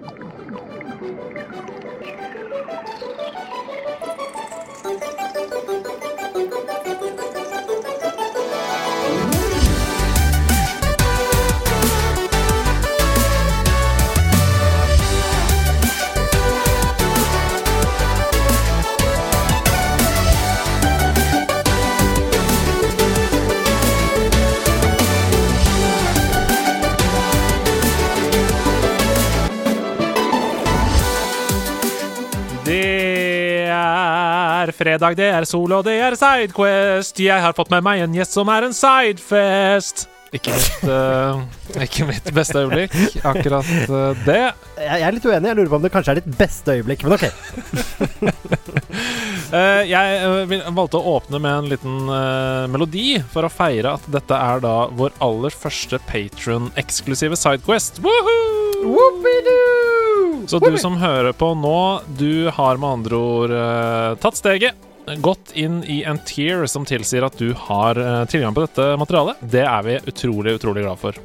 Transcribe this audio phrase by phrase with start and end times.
[0.00, 0.22] Thank
[4.02, 4.07] you.
[34.78, 37.18] Fredag, det er sol, og det er Sidequest.
[37.22, 40.06] Jeg har fått med meg en gjest som er en sidefest.
[40.28, 41.38] Ikke mitt, uh,
[41.80, 42.92] ikke mitt beste øyeblikk,
[43.24, 44.42] akkurat uh, det.
[44.76, 45.48] Jeg, er litt uenig.
[45.48, 47.24] Jeg lurer på om det kanskje er ditt beste øyeblikk, men OK.
[49.54, 52.12] uh, jeg valgte å åpne med en liten
[52.74, 58.02] melodi for å feire at dette er da vår aller første Patron-eksklusive Sidequest.
[58.04, 58.84] Woohoo!
[58.84, 59.67] Whoopidoo!
[60.48, 64.86] Så du som hører på nå, du har med andre ord uh, tatt steget.
[65.20, 69.42] Gått inn i en tier som tilsier at du har uh, tilgang på dette materialet.
[69.44, 71.20] Det er vi utrolig, utrolig glad for.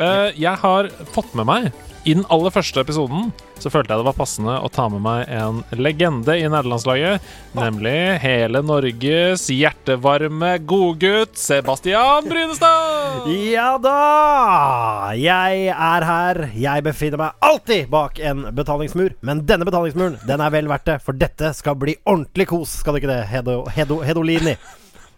[0.00, 1.68] Uh, jeg har fått med meg
[2.02, 3.28] I den aller første episoden
[3.62, 7.22] så følte jeg det var passende å ta med meg en legende i nederlandslaget.
[7.54, 13.30] Nemlig hele Norges hjertevarme godgutt Sebastian Brynestad!
[13.30, 15.14] Ja da!
[15.14, 16.42] Jeg er her.
[16.58, 19.14] Jeg befinner meg alltid bak en betalingsmur.
[19.22, 22.98] Men denne betalingsmuren den er vel verdt det, for dette skal bli ordentlig kos, skal
[22.98, 24.58] det ikke det, Hedo, Hedo, Hedolini?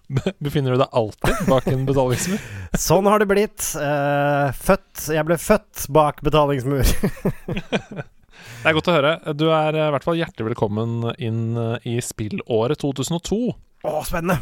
[0.44, 2.42] Befinner du deg alltid bak en betalingsmur?
[2.86, 3.70] Sånn har det blitt.
[3.78, 6.84] Uh, født Jeg ble født bak betalingsmur.
[8.64, 9.12] Det er godt å høre.
[9.36, 13.38] Du er eh, i hvert fall hjertelig velkommen inn eh, i spillåret 2002.
[13.84, 14.40] Å, spennende!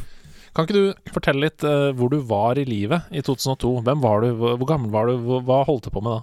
[0.54, 3.70] Kan ikke du fortelle litt uh, hvor du var i livet i 2002?
[3.86, 4.28] Hvem var du?
[4.36, 5.30] Hvor, gammel var du?
[5.46, 6.20] Hva holdt du på med da?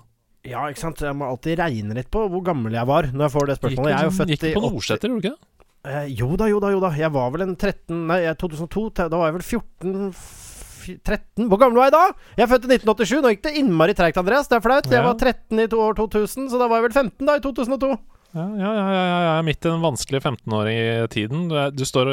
[0.48, 1.02] Ja, ikke sant.
[1.04, 3.92] Jeg må alltid regne litt på hvor gammel jeg var når jeg får det spørsmålet.
[3.92, 5.49] Jeg er jo født gikk på 80 Nordseter, gjorde du ikke det?
[5.88, 6.90] Eh, jo da, jo da, jo da.
[7.00, 11.60] Jeg var vel en 13 Nei, 2002 Da var jeg vel 14 f- 13 Hvor
[11.62, 12.02] gammel var jeg da?
[12.36, 13.22] Jeg er født i 1987.
[13.24, 14.48] Nå gikk det innmari treigt, Andreas.
[14.50, 14.88] Det er flaut.
[14.92, 17.92] Jeg var 13 i år 2000, så da var jeg vel 15 da, i 2002.
[18.36, 19.36] Ja, ja, ja, ja, ja, ja.
[19.46, 21.48] Midt i den vanskelige 15-åring-tiden.
[21.50, 22.12] Du, er- du står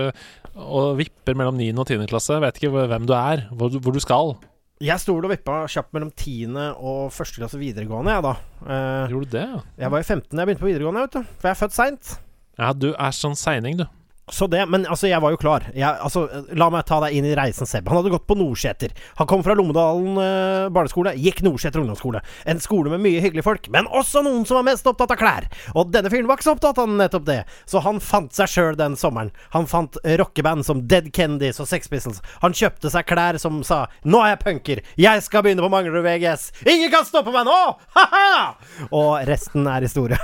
[0.57, 1.71] og, vipper mellom 9.
[1.79, 2.07] og 10.
[2.11, 2.39] klasse.
[2.41, 4.37] Vet ikke hvem du er, hvor du, hvor du skal.
[4.85, 6.53] Jeg sto og vippa kjapt mellom 10.
[6.77, 7.35] og 1.
[7.41, 8.35] klasse videregående, jeg, da.
[8.67, 9.47] Eh, Gjorde du det?
[9.49, 9.61] ja?
[9.87, 11.23] jeg var i 15 da jeg begynte på videregående, vet du.
[11.41, 12.17] For jeg er født seint.
[12.57, 13.85] Ja, du er sånn seining, du.
[14.33, 15.69] Så det, Men altså, jeg var jo klar.
[15.71, 16.25] Jeg, altså,
[16.59, 17.87] la meg ta deg inn i reisen, Seb.
[17.87, 18.91] Han hadde gått på Nordseter.
[19.21, 22.19] Han kom fra Lommedalen eh, barneskole, gikk Nordseter ungdomsskole.
[22.51, 25.47] En skole med mye hyggelige folk, men også noen som var mest opptatt av klær.
[25.79, 27.39] Og denne fyren var ikke så opptatt av nettopp det,
[27.71, 29.31] så han fant seg sjøl den sommeren.
[29.55, 32.19] Han fant rockeband som Dead Kennedys og Sex Pistols.
[32.43, 34.83] Han kjøpte seg klær som sa 'Nå er jeg punker.
[34.99, 36.51] Jeg skal begynne på Manglerud VGS.
[36.67, 38.59] Ingen kan stoppe meg nå!' Ha-ha!
[38.91, 40.19] Og resten er historie.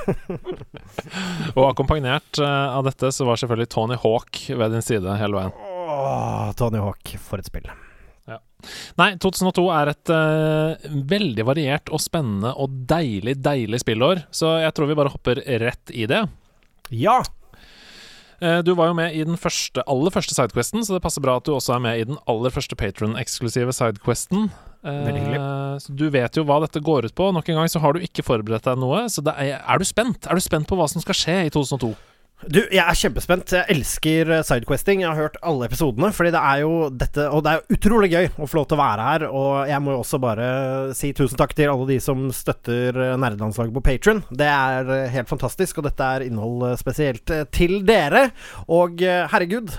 [1.58, 5.54] Og akkompagnert eh, av dette så var selvfølgelig Tony Hawk ved din side hele veien.
[5.56, 7.68] Åh, Tony Hawk, for et spill.
[8.94, 14.74] Nei, 2002 er et uh, veldig variert og spennende og deilig, deilig spillår, så jeg
[14.76, 16.20] tror vi bare hopper rett i det.
[16.94, 17.18] Ja.
[18.42, 21.36] Eh, du var jo med i den første, aller første sidequesten, så det passer bra
[21.38, 24.48] at du også er med i den aller første Patron-eksklusive sidequesten.
[24.82, 25.42] Eh, Veldig hyggelig.
[25.84, 27.28] så du vet jo hva dette går ut på.
[27.34, 29.86] Nok en gang så har du ikke forberedt deg noe, så det er, er du
[29.86, 30.26] spent?
[30.26, 31.92] Er du spent på hva som skal skje i 2002?
[32.50, 33.52] Du, jeg er kjempespent.
[33.54, 35.02] Jeg elsker eh, sidequesting.
[35.04, 36.10] Jeg har hørt alle episodene.
[36.14, 38.82] Fordi det er jo dette Og det er utrolig gøy å få lov til å
[38.82, 39.24] være her.
[39.30, 40.48] Og jeg må jo også bare
[40.98, 44.24] si tusen takk til alle de som støtter eh, nerdelandslaget på Patron.
[44.34, 48.24] Det er eh, helt fantastisk, og dette er innhold spesielt til dere.
[48.72, 49.72] Og herregud,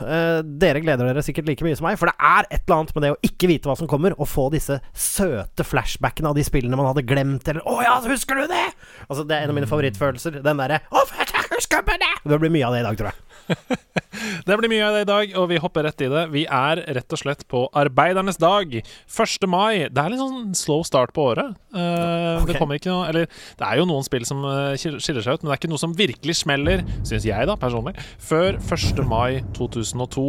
[0.60, 3.06] dere gleder dere sikkert like mye som meg, for det er et eller annet med
[3.06, 6.80] det å ikke vite hva som kommer, og få disse søte flashbackene av de spillene
[6.80, 8.74] man hadde glemt, eller 'Å ja, husker du det?'
[9.10, 10.42] Altså, det er en av mine favorittfølelser.
[10.44, 13.12] Den derre 'Å, jeg husker på det!' Det blir mye av det i dag, tror
[13.12, 13.20] jeg.
[14.48, 16.24] Det blir mye av det i dag, og vi hopper rett i det.
[16.34, 18.76] Vi er rett og slett på arbeidernes dag.
[18.80, 19.48] 1.
[19.50, 19.88] mai.
[19.90, 21.58] Det er litt sånn slow start på året.
[21.74, 22.52] Uh, okay.
[22.52, 25.44] Det kommer ikke noe Eller det er jo noen spill som eh, skiller seg ut,
[25.44, 29.04] men det er ikke noe som virkelig smeller, syns jeg, da, personlig, før 1.
[29.10, 30.28] mai 2002.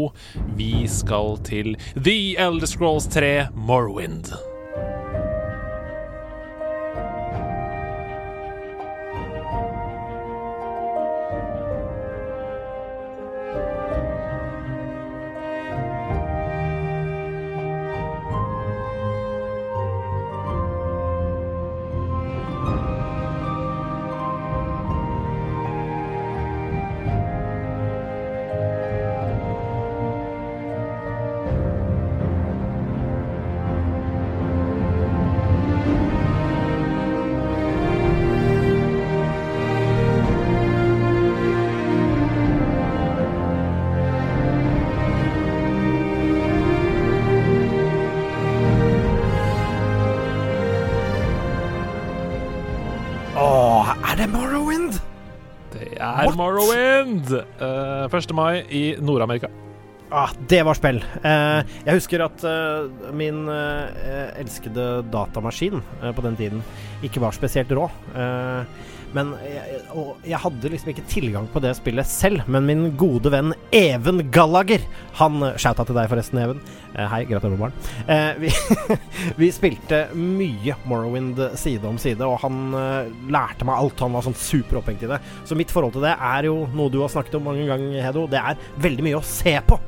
[0.58, 4.34] Vi skal til The Elder Scrolls 3 Morrowind.
[58.16, 58.34] 1.
[58.36, 59.50] mai i Nord-Amerika.
[60.14, 61.00] Ah, det var spill.
[61.26, 66.62] Eh, jeg husker at eh, min eh, elskede datamaskin eh, på den tiden
[67.04, 67.88] ikke var spesielt rå.
[68.14, 72.42] Eh, men jeg, og jeg hadde liksom ikke tilgang på det spillet selv.
[72.50, 74.82] Men min gode venn Even Gallager
[75.20, 76.62] Han Shouta til deg, forresten, Even.
[76.96, 77.76] Eh, hei, gratulerer med barn.
[78.10, 78.50] Eh, vi,
[79.44, 82.74] vi spilte mye Morrowind side om side, og han
[83.30, 84.02] lærte meg alt.
[84.02, 85.20] Han var sånn super opphengt i det.
[85.46, 88.26] Så mitt forhold til det er jo noe du har snakket om mange ganger, Hedo.
[88.30, 89.78] Det er veldig mye å se på.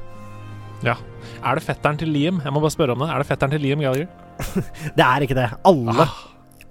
[0.87, 0.95] Ja.
[1.43, 2.39] Er det fetteren til Liam?
[2.45, 3.11] Jeg må bare spørre om det.
[3.11, 4.07] Er det fetteren til Liam Gallagher?
[4.99, 5.47] Det er ikke det.
[5.67, 6.17] Alle Ah,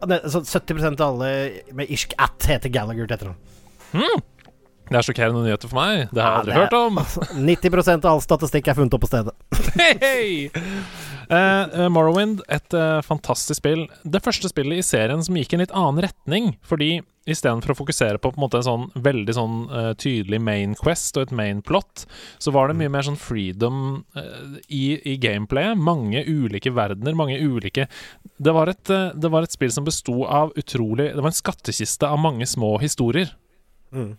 [0.10, 1.30] det, så 70 av alle
[1.74, 4.24] med irsk at heter Gallagher til etternavn.
[4.90, 6.10] det er sjokkerende nyheter for meg.
[6.14, 7.00] Det har jeg aldri Ja, det- hørt om.
[7.48, 9.34] 90 av all statistikk er funnet opp på stedet.
[9.80, 10.52] Hei, hei!
[11.30, 13.86] Eh, Morrowind, et uh, fantastisk spill.
[14.04, 16.56] Det første spillet i serien som gikk i en litt annen retning.
[16.66, 21.18] Fordi istedenfor å fokusere på, på en en sånn veldig sånn uh, tydelig main quest
[21.18, 22.06] og et main plot,
[22.38, 24.04] så var det mye mer sånn freedom
[24.70, 25.80] i, i gameplayet.
[25.80, 27.88] Mange ulike verdener, mange ulike
[28.38, 32.10] Det var et, det var et spill som besto av utrolig Det var en skattkiste
[32.10, 33.32] av mange små historier.
[33.96, 34.14] Mm.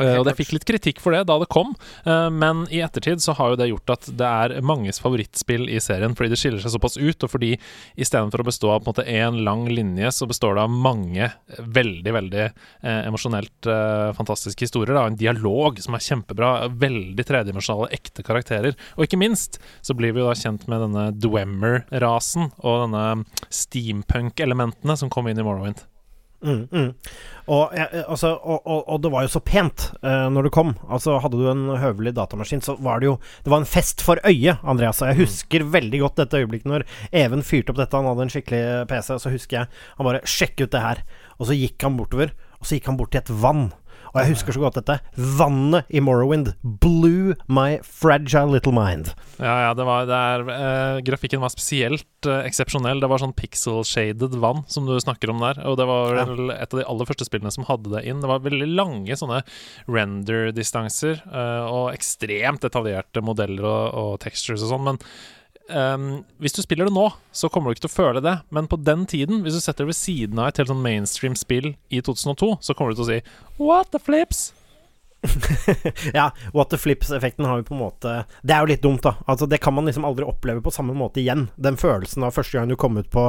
[0.00, 1.74] Eh, og det fikk litt kritikk for det da det kom,
[2.08, 5.80] eh, men i ettertid så har jo det gjort at det er manges favorittspill i
[5.84, 7.52] serien, fordi det skiller seg såpass ut, og fordi
[8.00, 11.28] istedenfor å bestå av på en måte én lang linje, så består det av mange
[11.58, 14.94] veldig, veldig eh, emosjonelt eh, fantastiske historier.
[14.96, 15.06] Da.
[15.10, 18.76] En dialog som er kjempebra, veldig tredimensjonale, ekte karakterer.
[18.96, 23.06] Og ikke minst så blir vi jo da kjent med denne Dwemer-rasen og denne
[23.52, 25.84] steampunk-elementene som kom inn i Morrowind.
[26.42, 26.94] Mm, mm.
[27.48, 30.74] Og, jeg- altså, og, og, og det var jo så pent uh, når du kom.
[30.88, 34.20] Altså Hadde du en høvelig datamaskin, så var det jo Det var en fest for
[34.24, 35.02] øyet, Andreas.
[35.02, 37.96] Og jeg husker veldig godt dette øyeblikket når Even fyrte opp dette.
[37.98, 38.62] Han hadde en skikkelig
[38.92, 39.68] PC, og så husker jeg
[39.98, 41.02] han bare Sjekk ut det her.
[41.40, 42.30] Og så gikk han bortover,
[42.60, 43.72] og så gikk han bort til et vann.
[44.12, 44.98] Og jeg husker så godt dette.
[45.38, 46.50] Vannet i Morrowind
[46.82, 49.14] blew my fragile little mind.
[49.40, 53.00] Ja, ja, det var det er, eh, Grafikken var spesielt eh, eksepsjonell.
[53.00, 55.62] Det var sånn pixel-shaded vann som du snakker om der.
[55.64, 56.26] Og det var Ja.
[56.58, 58.20] et av de aller første spillene som hadde det inn.
[58.20, 59.42] Det var veldig lange sånne
[59.88, 64.84] render-distanser eh, og ekstremt detaljerte modeller og, og textures og sånn.
[64.92, 65.00] Men
[65.70, 66.08] ehm,
[66.42, 68.38] hvis du spiller det nå, så kommer du ikke til å føle det.
[68.50, 71.36] Men på den tiden, hvis du setter det ved siden av et helt sånn mainstream
[71.38, 73.22] spill i 2002, så kommer du til å si
[73.62, 74.50] What the flips?
[76.12, 79.14] ja, what the flips-effekten har jo på en måte Det er jo litt dumt, da.
[79.30, 81.46] Altså, det kan man liksom aldri oppleve på samme måte igjen.
[81.54, 83.28] Den følelsen av første gang du kom ut på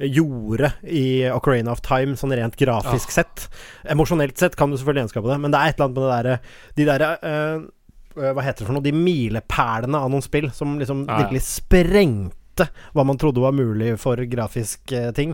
[0.00, 3.48] jordet i Ocarina of Time, sånn rent grafisk sett.
[3.92, 6.14] Emosjonelt sett kan du selvfølgelig gjenskape det, men det er et eller annet med det
[6.14, 6.38] derre
[6.78, 7.66] De derre øh,
[8.14, 8.84] Hva heter det for noe?
[8.84, 11.22] De milepælene av noen spill som liksom Ja, ja.
[11.24, 15.32] virkelig sprengte hva man trodde var mulig for grafisk eh, ting.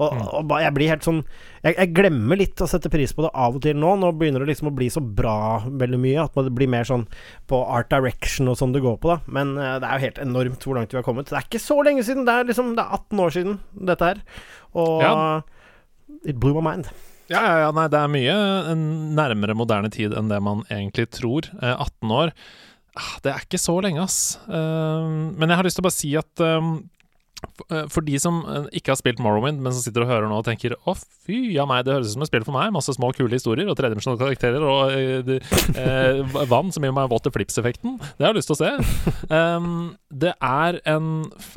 [0.00, 0.22] Og, Mm.
[0.50, 1.18] og jeg blir helt sånn
[1.62, 3.90] jeg, jeg glemmer litt å sette pris på det av og til nå.
[4.00, 7.04] Nå begynner det liksom å bli så bra veldig mye at det blir mer sånn
[7.46, 9.20] på art direction og sånn det går på, da.
[9.28, 11.28] Men eh, det er jo helt enormt hvor langt vi har kommet.
[11.28, 12.24] Det er ikke så lenge siden.
[12.24, 13.58] Det er liksom Det er 18 år siden,
[13.92, 14.22] dette her.
[14.74, 15.42] Og Ja.
[16.24, 16.88] it blew my mind.
[17.30, 18.72] Ja, ja, ja, nei, det er mye eh,
[19.16, 21.46] nærmere moderne tid enn det man egentlig tror.
[21.62, 22.32] Eh, 18 år,
[22.98, 24.18] ah, det er ikke så lenge, ass.
[24.48, 25.06] Eh,
[25.38, 26.68] men jeg har lyst til å bare si at eh,
[27.70, 30.42] eh, for de som eh, ikke har spilt Morrowind, men som sitter og hører nå
[30.42, 32.74] og tenker å fy ja meg, det høres ut som et spill for meg.
[32.74, 37.32] Masse små, kule historier og tredimensjonale karakterer og eh, eh, vann som gir meg water
[37.32, 37.96] flips-effekten.
[38.18, 38.72] Det har jeg lyst til å se.
[39.32, 39.72] Um,
[40.12, 41.12] det er en,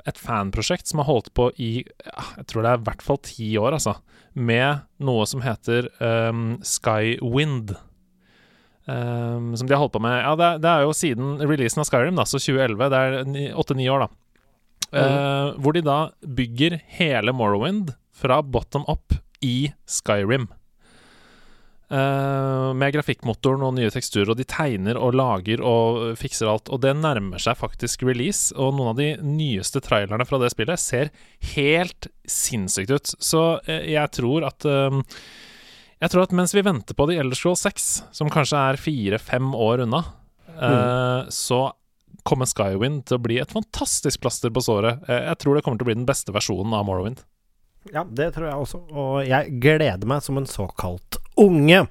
[0.07, 3.49] et fanprosjekt som har holdt på i jeg tror det er i hvert fall ti
[3.59, 3.97] år, altså.
[4.35, 7.71] Med noe som heter um, Skywind.
[8.85, 11.87] Um, som de har holdt på med Ja, det det er jo siden releasen av
[11.89, 12.91] Skyrim, da, så 2011.
[12.91, 14.11] Det er åtte-ni år, da.
[14.95, 20.47] Eh, hvor de da bygger hele Morrowind fra bottom up i Skyrim.
[21.95, 26.71] Eh, med grafikkmotoren og nye teksturer, og de tegner og lager og fikser alt.
[26.73, 30.81] Og det nærmer seg faktisk release, og noen av de nyeste trailerne fra det spillet
[30.81, 31.13] ser
[31.53, 33.13] helt sinnssykt ut.
[33.23, 34.99] Så eh, jeg tror at eh,
[36.03, 39.53] Jeg tror at mens vi venter på The Elder Scroll 6, som kanskje er fire-fem
[39.55, 40.01] år unna,
[40.51, 41.31] mm.
[41.31, 41.71] så
[42.27, 45.07] kommer Skywind til å bli et fantastisk plaster på såret.
[45.07, 47.23] Jeg tror det kommer til å bli den beste versjonen av Morrowind.
[47.93, 48.81] Ja, det tror jeg også.
[48.93, 51.83] Og jeg gleder meg som en såkalt unge.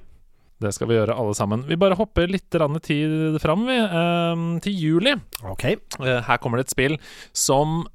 [0.63, 1.65] Det skal vi gjøre alle sammen.
[1.67, 3.75] Vi bare hopper litt tid fram, vi.
[3.75, 5.15] eh, til juli.
[5.43, 5.65] Ok.
[5.65, 6.95] Eh, her kommer det et spill
[7.35, 7.85] som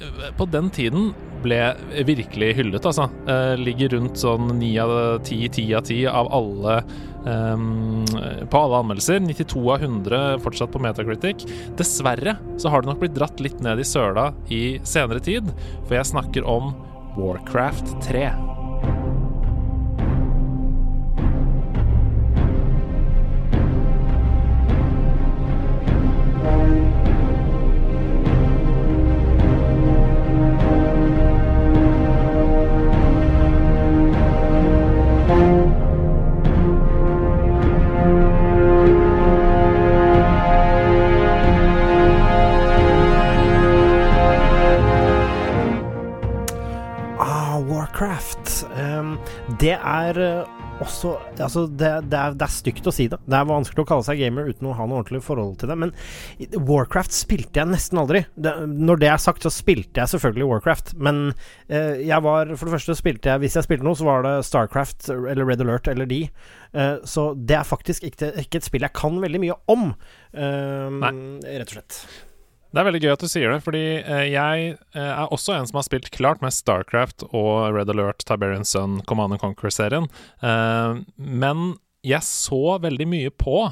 [0.00, 1.10] eh, på den tiden
[1.44, 1.74] ble
[2.08, 3.10] virkelig hyllet, altså.
[3.28, 6.78] Eh, ligger rundt sånn ni av ti, ti av ti av alle
[7.26, 9.20] eh, På alle anmeldelser.
[9.20, 11.44] 92 av 100 fortsatt på Metacritic.
[11.76, 15.52] Dessverre så har det nok blitt dratt litt ned i søla i senere tid,
[15.84, 16.72] for jeg snakker om
[17.16, 18.55] Warcraft 3.
[50.08, 53.18] er eh, også Altså, det, det, er, det er stygt å si det.
[53.24, 55.76] Det er vanskelig å kalle seg gamer uten å ha noe ordentlig forhold til det.
[55.80, 55.92] Men
[56.68, 58.24] Warcraft spilte jeg nesten aldri.
[58.34, 60.94] Det, når det er sagt, så spilte jeg selvfølgelig Warcraft.
[61.00, 61.22] Men
[61.68, 64.36] eh, jeg var For det første spilte jeg Hvis jeg spilte noe, så var det
[64.48, 66.22] Starcraft eller Red Alert eller de.
[66.76, 69.90] Eh, så det er faktisk ikke, ikke, et spill jeg kan veldig mye om,
[70.36, 71.02] eh,
[71.46, 72.00] rett og slett.
[72.76, 75.64] Det er veldig gøy at du sier det, fordi eh, jeg eh, er også en
[75.64, 80.10] som har spilt klart med Starcraft og Red Alert, Tiberian Sun, Command and Conquer-serien.
[80.44, 81.62] Eh, men
[82.04, 83.64] jeg så veldig mye på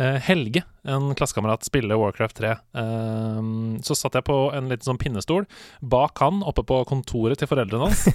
[0.00, 2.50] Helge, en klassekamerat, spille Warcraft 3.
[2.82, 3.38] Eh,
[3.86, 5.46] så satt jeg på en liten sånn pinnestol
[5.78, 8.08] bak han oppe på kontoret til foreldrene hans.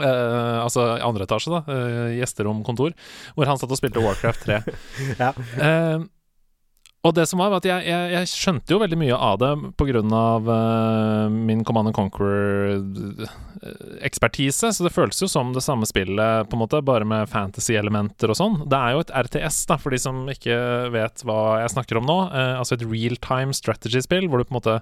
[0.00, 1.62] Uh, altså andre etasje, da.
[1.68, 2.96] Uh, gjesteromkontor.
[3.36, 4.58] Hvor han satt og spilte Warcraft 3.
[5.20, 5.30] ja.
[5.36, 6.08] uh,
[7.02, 9.48] og det som var, var at jeg, jeg, jeg, skjønte jo veldig mye av det
[9.74, 10.02] pga.
[10.02, 16.62] Uh, min Command and Conquer-ekspertise, så det føltes jo som det samme spillet, på en
[16.62, 18.56] måte, bare med fantasy-elementer og sånn.
[18.70, 20.56] Det er jo et RTS, da, for de som ikke
[20.94, 22.18] vet hva jeg snakker om nå.
[22.30, 24.74] Uh, altså et real-time strategy-spill, hvor du på en måte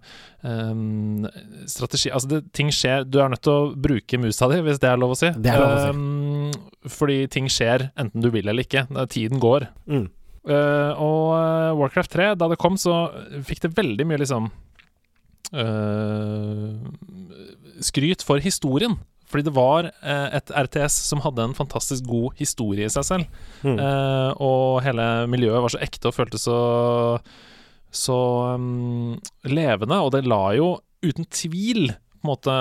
[0.45, 1.25] um,
[1.71, 4.89] Strategi Altså, det, ting skjer Du er nødt til å bruke musa di, hvis det
[4.93, 5.31] er lov å si.
[5.41, 5.89] Det er lov å si.
[5.97, 6.53] Um,
[6.91, 8.87] fordi ting skjer enten du vil eller ikke.
[9.09, 9.67] Tiden går.
[9.89, 10.09] Mm.
[10.49, 13.11] Uh, og uh, Warcraft 3, da det kom, så
[13.47, 14.49] fikk det veldig mye liksom
[15.53, 16.75] uh,
[17.85, 18.99] skryt for historien.
[19.31, 23.37] Fordi det var et RTS som hadde en fantastisk god historie i seg selv.
[23.63, 23.77] Mm.
[24.43, 26.57] og hele miljøet var så ekte og føltes så
[27.91, 28.19] så
[28.55, 29.99] um, levende.
[29.99, 30.73] Og det la jo
[31.05, 32.55] uten tvil på en måte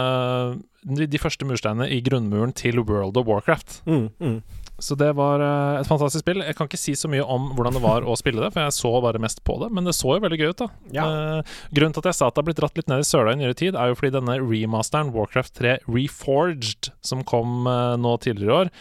[1.11, 3.81] de første mursteinene i grunnmuren til World of Warcraft.
[3.85, 4.37] Mm, mm.
[4.83, 6.41] Så det var uh, et fantastisk spill.
[6.45, 8.75] Jeg kan ikke si så mye om hvordan det var å spille det, for jeg
[8.77, 10.69] så bare mest på det, men det så jo veldig gøy ut, da.
[10.95, 11.07] Ja.
[11.09, 13.35] Uh, grunnen til at jeg sa at det har blitt dratt litt ned i søla
[13.35, 18.15] i nyere tid, er jo fordi denne remasteren, Warcraft 3 Reforged, som kom uh, nå
[18.23, 18.73] tidligere i år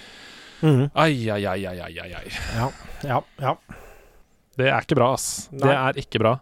[0.62, 0.84] mm.
[0.94, 2.26] Ai, ai, ai, ai, ai, ai.
[2.56, 2.70] Ja,
[3.06, 3.56] ja, ja.
[4.58, 5.48] Det er ikke bra, ass.
[5.52, 5.62] Nei.
[5.62, 6.38] Det er ikke bra.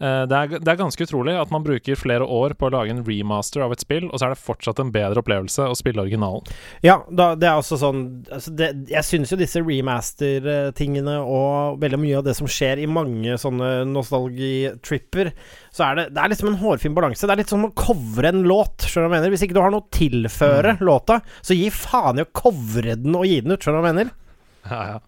[0.00, 2.94] Uh, det, er, det, er, ganske utrolig at man bruker flere år på å lage
[2.94, 6.00] en remaster av et spill, og så er det fortsatt en bedre opplevelse å spille
[6.00, 6.46] originalen.
[6.86, 8.00] Ja, da, det er også sånn
[8.32, 12.88] altså det, Jeg syns jo disse remaster-tingene og veldig mye av det som skjer i
[12.90, 15.34] mange sånne nostalgitripper,
[15.74, 17.28] så er det, det er liksom en hårfin balanse.
[17.28, 19.36] Det er litt som å covre en låt, skjønner du hva jeg mener.
[19.36, 20.82] Hvis ikke du har noe å tilføre mm.
[20.88, 23.92] låta, så gi faen i å covre den og gi den ut, skjønner du hva
[23.92, 24.16] jeg mener.
[24.64, 24.98] Ja, ja.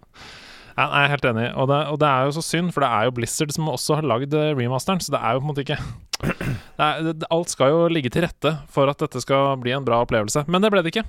[0.73, 2.89] Ja, jeg er helt enig, og det, og det, er jo så synd, for det
[2.89, 5.51] er jo Blizzard som også har lagd eh, remasteren, så det er jo på en
[5.51, 5.79] måte ikke
[6.87, 10.01] er, det, Alt skal jo ligge til rette for at dette skal bli en bra
[10.07, 11.05] opplevelse, men det ble det ikke.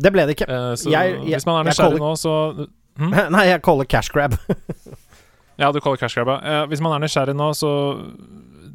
[0.00, 0.48] Det ble det ikke.
[0.48, 3.12] Uh, så jeg, jeg, hvis man er nysgjerrig nå, så hm?
[3.36, 4.38] Nei, jeg caller cash grab.
[5.60, 6.62] ja, du caller cash grab, ja.
[6.62, 7.72] Uh, hvis man er nysgjerrig nå, så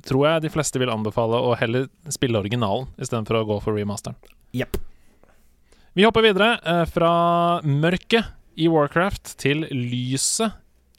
[0.07, 4.19] tror jeg de fleste vil anbefale å heller spille originalen istedenfor å gå for remasteren.
[4.55, 4.77] Yep.
[5.97, 7.11] Vi hopper videre uh, fra
[7.65, 10.51] mørket i Warcraft til lyset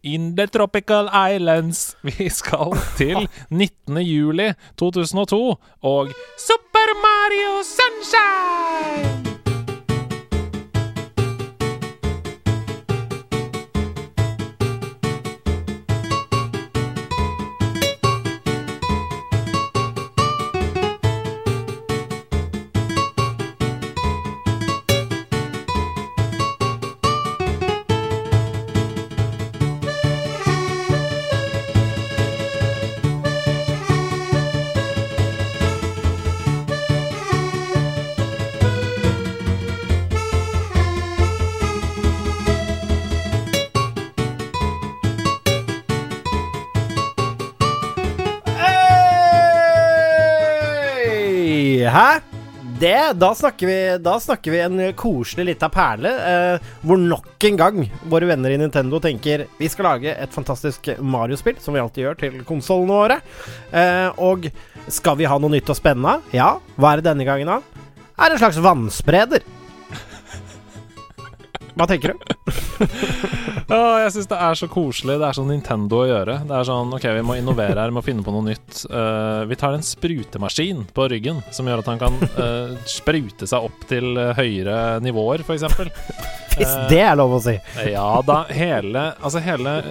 [0.02, 1.96] in the tropical islands.
[2.06, 3.98] Vi skal til 19.
[4.06, 9.27] juli 2002 og Super Mario Sunshine!
[53.16, 57.78] Da snakker vi, da snakker vi en koselig lita perle, eh, hvor nok en gang
[58.10, 62.18] våre venner i Nintendo tenker vi skal lage et fantastisk Mario-spill, som vi alltid gjør
[62.20, 63.20] til konsollene våre.
[63.72, 64.50] Eh, og
[64.92, 66.18] skal vi ha noe nytt og spennende?
[66.36, 66.56] Ja.
[66.76, 67.60] Hva er det denne gangen, da?
[68.18, 69.46] Er en slags vannspreder.
[71.78, 72.16] Hva tenker du?
[73.70, 75.14] ja, jeg syns det er så koselig.
[75.20, 76.34] Det er sånn Nintendo å gjøre.
[76.48, 78.80] Det er sånn OK, vi må innovere her, vi må finne på noe nytt.
[78.90, 83.68] Uh, vi tar en sprutemaskin på ryggen som gjør at han kan uh, sprute seg
[83.70, 85.62] opp til uh, høyere nivåer, f.eks.
[86.58, 87.54] Hvis det er lov å si.
[87.86, 88.40] ja da.
[88.50, 89.76] Hele Altså hele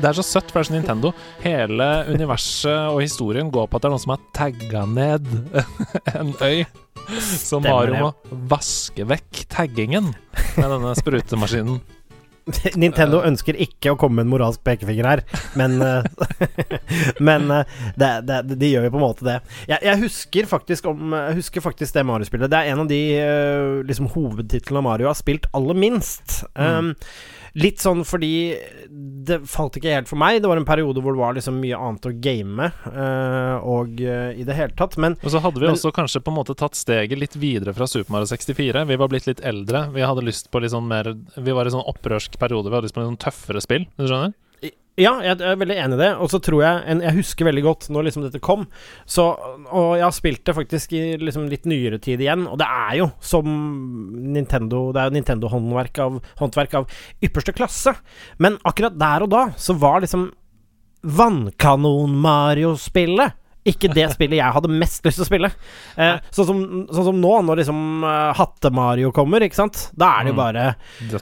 [0.00, 1.12] det er så søtt, for det er så Nintendo.
[1.44, 5.30] Hele universet og historien går på at det er noen som har tagga ned
[6.18, 6.66] en øy.
[7.18, 10.12] Så Mario må vaske vekk taggingen
[10.56, 11.80] med denne sprutemaskinen.
[12.82, 15.24] Nintendo ønsker ikke å komme med en moralsk pekefinger her,
[15.58, 16.04] men eh,
[17.30, 17.64] Men eh,
[18.00, 19.36] det, det, de gjør jo på en måte det.
[19.70, 22.50] Jeg, jeg husker faktisk om husker faktisk det Mario-spillet.
[22.52, 26.42] Det er en av de eh, liksom hovedtitlene Mario har spilt aller minst.
[26.54, 26.94] Um,
[27.58, 28.54] Litt sånn fordi
[29.26, 30.38] det falt ikke helt for meg.
[30.42, 34.30] Det var en periode hvor det var liksom mye annet å game uh, og uh,
[34.38, 34.94] i det hele tatt.
[35.02, 37.74] Men Og så hadde vi men- også kanskje på en måte tatt steget litt videre
[37.74, 38.84] fra Super Mario 64.
[38.86, 39.88] Vi var blitt litt eldre.
[39.96, 42.70] Vi hadde lyst på litt sånn mer Vi var i sånn opprørsk periode.
[42.70, 43.84] Vi hadde liksom sånn tøffere spill.
[43.98, 44.32] Du skjønner?
[45.00, 46.10] Ja, jeg er veldig enig i det.
[46.20, 48.62] Og så tror jeg en, Jeg husker veldig godt når liksom dette kom.
[49.08, 49.24] Så,
[49.70, 52.42] og jeg har spilt det faktisk i liksom litt nyere tid igjen.
[52.50, 53.46] Og det er jo som
[54.34, 56.84] Nintendo Det er jo Nintendo-håndverk av, håndverk av
[57.24, 57.92] ypperste klasse.
[58.38, 60.22] Men akkurat der og da så var liksom
[61.00, 63.30] Vannkanon-Mario-spillet
[63.66, 65.50] ikke det spillet jeg hadde mest lyst til å spille.
[65.96, 69.90] Eh, sånn, som, sånn som nå, når liksom uh, Hatte-Mario kommer, ikke sant.
[69.96, 70.40] Da er det jo Mm.
[70.40, 70.64] bare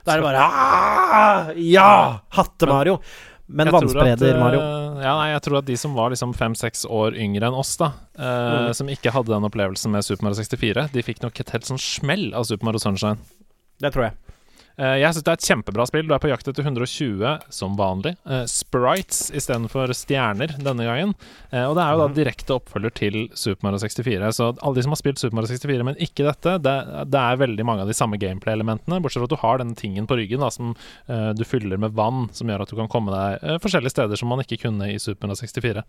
[0.04, 1.50] da er det bare Aah!
[1.56, 2.20] Ja!
[2.38, 3.00] Hatte-Mario.
[3.48, 4.60] Men vannspreder-Mario.
[4.60, 7.76] eh, Ja, nei, jeg tror at de som var liksom fem-seks år yngre enn oss,
[7.80, 8.74] da, eh, Mm.
[8.74, 11.78] som ikke hadde den opplevelsen med Super Mario 64, de fikk nok et helt sånn
[11.80, 13.18] smell av Super Mario Sunshine.
[13.80, 14.12] Det tror jeg.
[14.78, 16.06] Eh, jeg syns det er et kjempebra spill.
[16.06, 18.12] Du er på jakt etter 120 som vanlig.
[18.22, 21.14] Uh, sprites istedenfor stjerner denne gangen.
[21.50, 22.14] Eh, og det er jo da Mhm.
[22.14, 24.30] direkte oppfølger til Super Mario 64.
[24.38, 26.76] Så alle de som har spilt Super Mario 64, men ikke dette, det,
[27.10, 30.06] det er veldig mange av de samme gameplay-elementene, bortsett fra at du har denne tingen
[30.06, 30.76] på ryggen da, som
[31.08, 34.16] eh, du fyller med vann, som gjør at du kan komme deg eh, forskjellige steder
[34.16, 35.82] som man ikke kunne i Super Mario 64.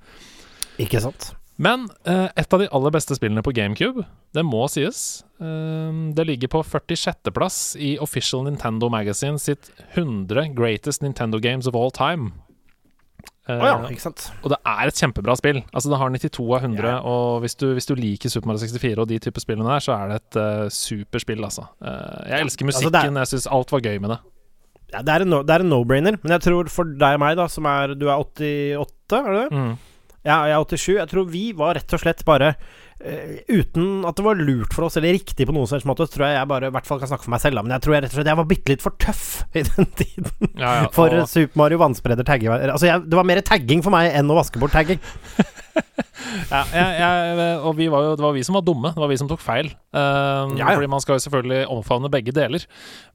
[0.80, 1.34] Ikke sant?
[1.60, 5.24] Men eh, et av de aller beste spillene på GameCube, det må sies.
[5.44, 9.68] Eh, det ligger på 46.-plass i Official Nintendo Magazine sitt
[9.98, 12.32] 100 Greatest Nintendo Games of All Time.
[13.50, 14.28] Eh, oh ja, ikke sant.
[14.46, 15.60] Og det er et kjempebra spill.
[15.74, 17.06] Altså Det har 92 av 100, yeah.
[17.10, 19.96] og hvis du, hvis du liker Super Mario 64 og de typer spillene der, så
[19.98, 21.66] er det et uh, superspill, altså.
[21.82, 24.20] Eh, jeg elsker altså, musikken, altså er- jeg syns alt var gøy med det.
[24.94, 26.16] Ja, det er en no- er no-brainer.
[26.24, 29.40] Men jeg tror for deg og meg, da, som er Du er 88, er du
[29.42, 29.50] det?
[29.52, 29.74] Mm.
[30.28, 30.98] Ja, jeg er 87.
[31.00, 34.88] Jeg tror vi var rett og slett bare uh, Uten at det var lurt for
[34.90, 37.00] oss, eller riktig på noen som helst måte, tror jeg jeg bare i hvert fall
[37.00, 37.64] kan snakke for meg selv, da.
[37.64, 39.24] Men jeg tror jeg rett og slett jeg var bitte litt for tøff
[39.60, 40.34] i den tiden.
[40.60, 43.96] Ja, ja, For og- Super Mario vannspreder tagging Altså, jeg, det var mer tagging for
[43.96, 45.00] meg enn å vaske bort tagging.
[46.50, 48.90] Ja, jeg, jeg, og vi var jo, det var vi som var dumme.
[48.94, 49.70] Det var vi som tok feil.
[49.96, 50.74] Uh, Ja, ja.
[50.76, 52.66] Fordi man skal jo selvfølgelig omfavne begge deler.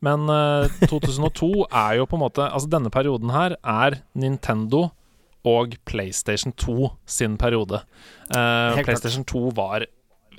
[0.05, 4.87] Men uh, 2002 er jo på en måte Altså denne perioden her er Nintendo
[5.45, 7.83] og PlayStation 2 sin periode.
[8.31, 8.83] Uh.
[8.85, 9.85] PlayStation 2 var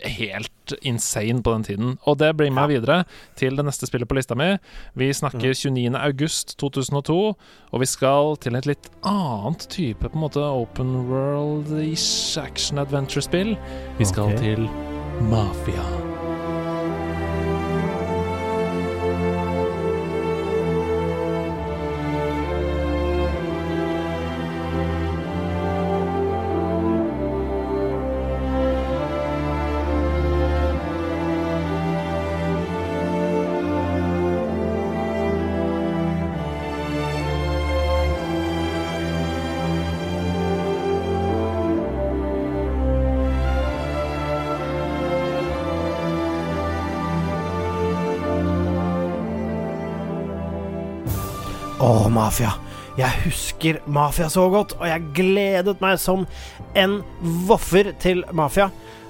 [0.03, 1.97] helt insane på den tiden.
[2.03, 3.03] Og det blir meg videre
[3.39, 4.57] til det neste spillet på lista mi.
[4.95, 5.53] Vi snakker Mhm.
[5.55, 5.95] 29.
[5.95, 7.35] august 2002,
[7.71, 13.57] og vi skal til et litt annet type på en måte open world-ish action adventure-spill.
[13.97, 14.37] Vi skal okay.
[14.37, 14.69] til
[15.21, 16.14] Mafia.
[52.15, 52.53] Mafia.
[52.95, 56.23] Jeg husker Mafia så godt, og jeg gledet meg som
[56.79, 57.01] en
[57.49, 58.69] voffer til Mafia.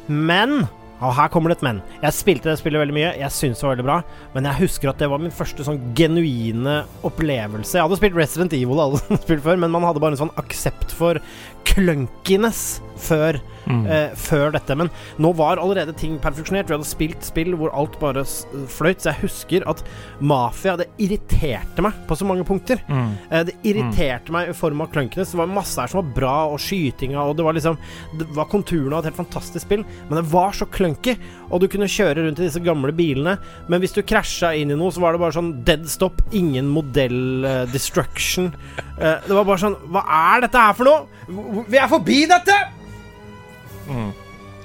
[0.09, 0.65] Men
[1.03, 1.79] og her kommer det et men.
[1.99, 3.97] Jeg spilte det spillet veldig mye, jeg syntes det var veldig bra,
[4.35, 7.75] men jeg husker at det var min første sånn genuine opplevelse.
[7.75, 10.95] Jeg hadde spilt Resident Evil alle spilt før, men man hadde bare en sånn aksept
[10.95, 11.19] for
[11.65, 13.86] clunkiness før Mm.
[13.89, 14.75] eh, før dette.
[14.78, 16.67] Men nå var allerede ting perfeksjonert.
[16.69, 18.21] Vi hadde spilt spill hvor alt bare
[18.69, 19.01] fløyt.
[19.01, 19.84] Så jeg husker at
[20.21, 22.78] Mafia Det irriterte meg på så mange punkter.
[22.88, 23.17] Mm.
[23.32, 25.32] Eh, det irriterte meg i form av clunkiness.
[25.32, 27.78] Det var masse her som var bra, og skytinga, og det var liksom
[28.19, 31.17] Det var konturene av et helt fantastisk spill, men det var så clunky.
[31.49, 34.75] Og du kunne kjøre rundt i disse gamle bilene, men hvis du krasja inn i
[34.78, 38.54] noe, så var det bare sånn dead stop, ingen modell uh, destruction.
[38.99, 41.54] Uh, det var bare sånn Hva er dette her for noe?
[41.69, 42.55] Vi er forbi dette!
[43.89, 44.11] Mm.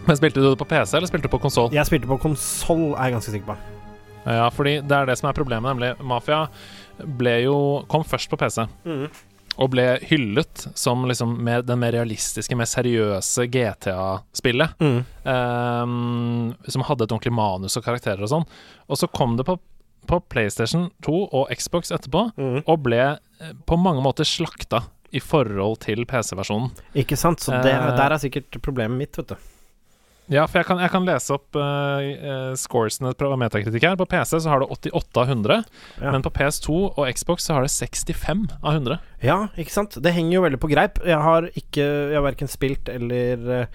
[0.07, 1.70] Men spilte du det på PC, eller spilte du på konsoll?
[1.76, 3.57] Jeg spilte på konsoll, er jeg ganske sikker på.
[4.26, 6.42] Ja, fordi det er det som er problemet, nemlig Mafia
[7.20, 7.57] ble jo
[7.88, 8.64] kom først på PC.
[9.61, 14.76] Og ble hyllet som liksom mer, den mer realistiske, mer seriøse GTA-spillet.
[14.81, 15.00] Mm.
[15.24, 18.46] Um, som hadde et ordentlig manus og karakterer og sånn.
[18.88, 19.59] Og så kom det på,
[20.09, 22.62] på PlayStation 2 og Xbox etterpå, Mm.
[22.66, 26.70] og ble eh, på mange måter slakta i forhold til PC-versjonen.
[26.99, 27.42] Ikke sant?
[27.42, 29.49] Så det, uh, der er sikkert problemet mitt, vet du.
[30.31, 33.96] Ja, for jeg kan, jeg kan lese opp uh, uh, scoresene fra metakritikk her.
[33.99, 35.57] På PC så har det 88 av 100,
[35.99, 36.12] Ja.
[36.14, 39.01] men på PS2 og Xbox så har det 65 av 100.
[39.27, 39.99] Ja, ikke sant.
[39.99, 41.03] Det henger jo veldig på greip.
[41.03, 43.66] Jeg har ikke Jeg har verken spilt eller eh,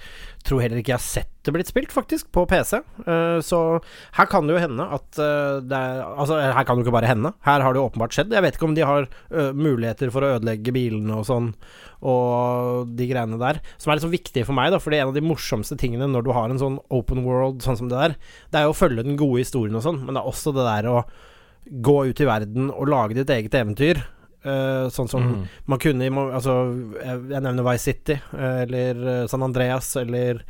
[0.45, 2.79] tror heller ikke jeg har sett det blitt spilt, faktisk, på PC.
[3.05, 3.59] Uh, så
[4.17, 6.95] her kan det jo hende at uh, det er Altså, her kan det jo ikke
[6.97, 7.31] bare hende.
[7.45, 8.33] Her har det jo åpenbart skjedd.
[8.33, 11.51] Jeg vet ikke om de har uh, muligheter for å ødelegge bilene og sånn,
[12.05, 13.61] og de greiene der.
[13.81, 16.33] Som er så viktig for meg, da, fordi en av de morsomste tingene når du
[16.37, 18.17] har en sånn open world sånn som det der,
[18.49, 20.65] det er jo å følge den gode historien og sånn, men det er også det
[20.65, 20.99] der å
[21.65, 24.03] gå ut i verden og lage ditt eget eventyr.
[24.45, 25.47] Eh, sånn som Mm.
[25.65, 26.53] man kunne i Altså,
[27.01, 30.43] jeg, nevner Vice City, uh, eller eh, San Andreas, eller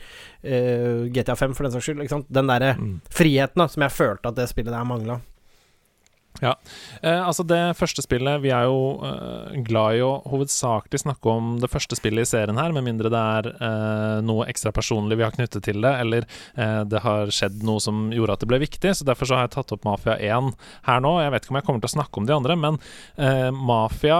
[0.43, 2.25] uh, GTA 5 for den saks skyld.
[2.29, 2.99] Den derre Mm.
[3.09, 5.21] friheten da som jeg følte at det spillet der mangla.
[6.41, 11.55] Eh, altså Det første spillet Vi er jo eh, glad i å hovedsakelig snakke om
[11.61, 15.25] det første spillet i serien her, med mindre det er eh, noe ekstra personlig vi
[15.25, 18.61] har knyttet til det, eller eh, det har skjedd noe som gjorde at det ble
[18.63, 18.95] viktig.
[18.95, 20.51] Så Derfor så har jeg tatt opp Mafia 1
[20.87, 21.13] her nå.
[21.23, 22.81] Jeg vet ikke om jeg kommer til å snakke om de andre, men
[23.17, 24.19] eh, Mafia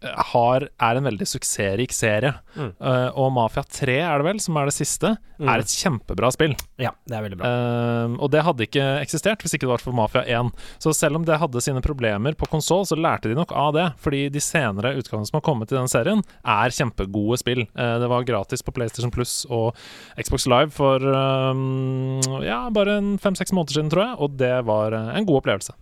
[0.00, 2.32] har, er en veldig suksessrik serie.
[2.56, 2.70] Mm.
[2.80, 5.48] Uh, og Mafia 3 er det vel, som er det siste, Mm.
[5.48, 6.52] er et kjempebra spill.
[6.76, 7.48] Ja, det er veldig bra.
[7.48, 10.50] Uh, og det hadde ikke eksistert hvis ikke det var for Mafia 1.
[10.84, 13.86] Så selv om det hadde sine problemer på konsoll, så lærte de nok av det.
[14.04, 17.64] Fordi de senere utgavene som har kommet i den serien, er kjempegode spill.
[17.72, 19.72] Uh, det var gratis på PlayStation Plus og
[20.20, 24.92] Xbox Live for ehm, ja, bare en fem-seks måneder siden, tror jeg, og det var
[24.92, 25.72] en god opplevelse.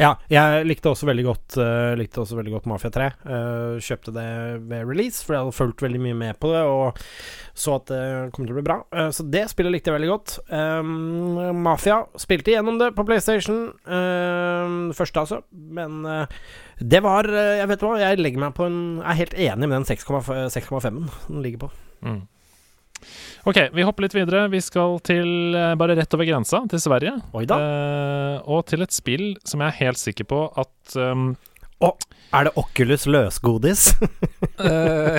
[0.00, 3.08] Ja, jeg likte også veldig godt uh, Likte også veldig godt Mafia 3.
[3.24, 4.28] Uh, kjøpte det
[4.70, 7.02] ved release, for jeg hadde fulgt veldig mye med på det og
[7.54, 8.02] så at det
[8.34, 8.80] kom til å bli bra.
[8.94, 10.36] Uh, så det spillet likte jeg veldig godt.
[10.50, 16.26] Um, Mafia spilte igjennom det på PlayStation, Uh, første altså, men eh,
[16.80, 19.68] det var eh, Jeg vet hva, jeg legger meg på en Jeg er helt enig
[19.68, 21.70] med den 6,5-en den ligger på.
[22.04, 22.22] Mm.
[23.44, 24.46] OK, vi hopper litt videre.
[24.52, 27.16] Vi skal til eh, bare rett over grensa, til Sverige.
[27.36, 27.58] Oi da.
[27.60, 31.34] Eh, og til et spill som jeg er helt sikker på at um,
[32.34, 33.90] Er det Oculus løsgodis?
[34.54, 35.18] Eh,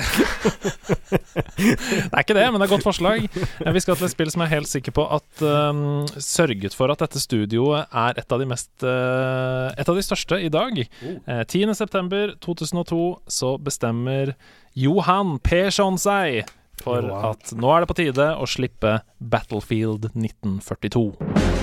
[1.60, 3.26] det er ikke det, men det er et godt forslag.
[3.60, 6.72] Eh, Vi skal til et spill som jeg er helt sikker på at um, sørget
[6.72, 10.48] for at dette studioet er et av de mest uh, Et av de største i
[10.48, 10.80] dag.
[10.80, 14.32] Eh, 10.9.2002 så bestemmer
[14.72, 16.48] Johan Persson seg
[16.82, 21.55] for at nå er det på tide å slippe Battlefield 1942.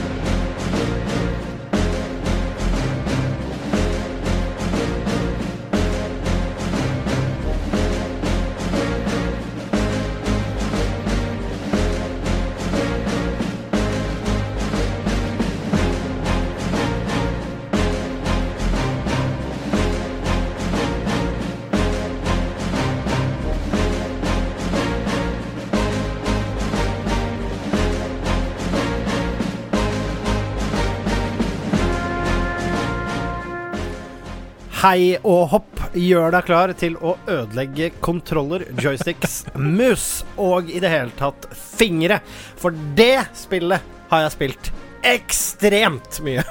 [34.84, 39.46] Hei og hopp, gjør deg klar til å ødelegge kontroller, joysticks,
[39.80, 42.18] mus og i det hele tatt fingre.
[42.60, 44.68] For det spillet har jeg spilt
[45.08, 46.44] ekstremt mye.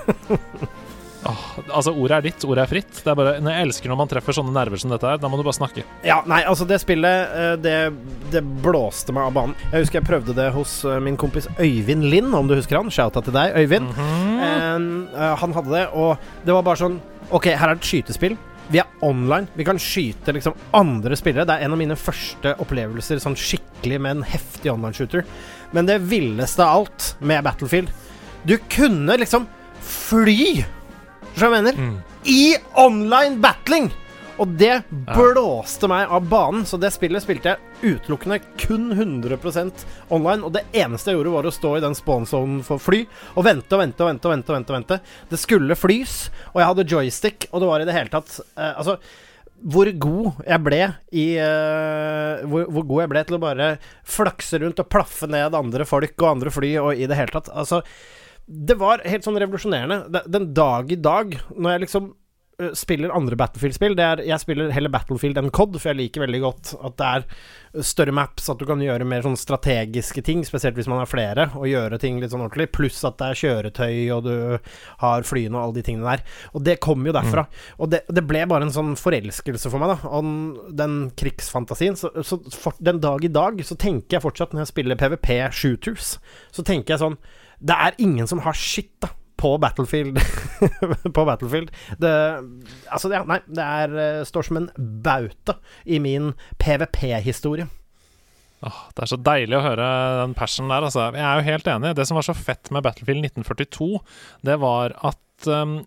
[1.29, 3.03] oh, altså, ordet er ditt, ordet er fritt.
[3.03, 5.21] Det er bare, jeg elsker når man treffer sånne nerver som dette her.
[5.21, 5.85] Da må du bare snakke.
[6.01, 7.79] Ja, nei, altså det spillet, eh, det,
[8.33, 9.61] det blåste meg av banen.
[9.75, 12.88] Jeg husker jeg prøvde det hos eh, min kompis Øyvind Lind, om du husker han.
[12.88, 13.92] Shouta til deg, Øyvind.
[14.01, 17.91] En, eh, han hadde det, og det var bare sånn Ok, her er det et
[17.91, 18.37] skytespill.
[18.73, 19.49] Vi er online.
[19.55, 21.47] Vi kan skyte liksom andre spillere.
[21.49, 25.27] Det er en av mine første opplevelser sånn skikkelig med en heftig online-shooter.
[25.77, 27.93] Men det villeste av alt med Battlefield
[28.49, 29.47] Du kunne liksom
[29.83, 30.65] fly!
[31.33, 31.77] Skjønner du hva jeg mener?
[31.79, 31.99] Mm.
[32.29, 32.43] I
[32.81, 33.91] online battling!
[34.42, 40.42] Og det blåste meg av banen, så det spillet spilte jeg utelukkende kun 100% online.
[40.42, 43.05] Og det eneste jeg gjorde, var å stå i den spawn-zonen for fly
[43.37, 44.26] og vente og vente og vente.
[44.26, 44.98] og vente, og vente, og vente.
[45.31, 46.16] Det skulle flys,
[46.50, 48.98] og jeg hadde joystick, og det var i det hele tatt eh, Altså
[49.62, 50.78] hvor god jeg ble
[51.14, 53.68] i eh, hvor, hvor god jeg ble til å bare
[54.02, 57.52] flakse rundt og plaffe ned andre folk og andre fly og i det hele tatt.
[57.55, 57.78] Altså,
[58.42, 60.24] det var helt sånn revolusjonerende.
[60.26, 62.11] Den dag i dag, når jeg liksom
[62.77, 66.97] spiller andre Battlefield-spill Jeg spiller heller Battlefield enn COD, for jeg liker veldig godt at
[67.01, 70.91] det er eh, større maps, at du kan gjøre mer sånn strategiske ting, spesielt hvis
[70.91, 72.69] man er flere, og gjøre ting litt sånn ordentlig.
[72.77, 74.35] Pluss at det er kjøretøy, og du
[75.03, 76.25] har flyene og alle de tingene der.
[76.53, 77.47] Og det kom jo derfra.
[77.79, 80.33] Og det, det ble bare en sånn forelskelse for meg, da, om
[80.69, 81.97] den, den krigsfantasien.
[81.99, 85.31] Så, så for, den dag i dag så tenker jeg fortsatt, når jeg spiller PVP
[85.57, 86.17] Shooters,
[86.55, 87.19] så tenker jeg sånn
[87.62, 89.12] Det er ingen som har shit, da.
[89.42, 90.20] På Battlefield.
[91.16, 91.72] på Battlefield.
[91.98, 92.14] Det
[92.92, 97.66] Altså, ja, nei, det er, eh, står som en bauta i min PVP-historie.
[98.62, 99.87] Åh, det er så deilig å høre
[100.20, 101.09] den passionen der, altså.
[101.16, 101.96] Jeg er jo helt enig.
[101.98, 103.88] Det som var så fett med Battlefield 1942,
[104.46, 105.81] det var at um,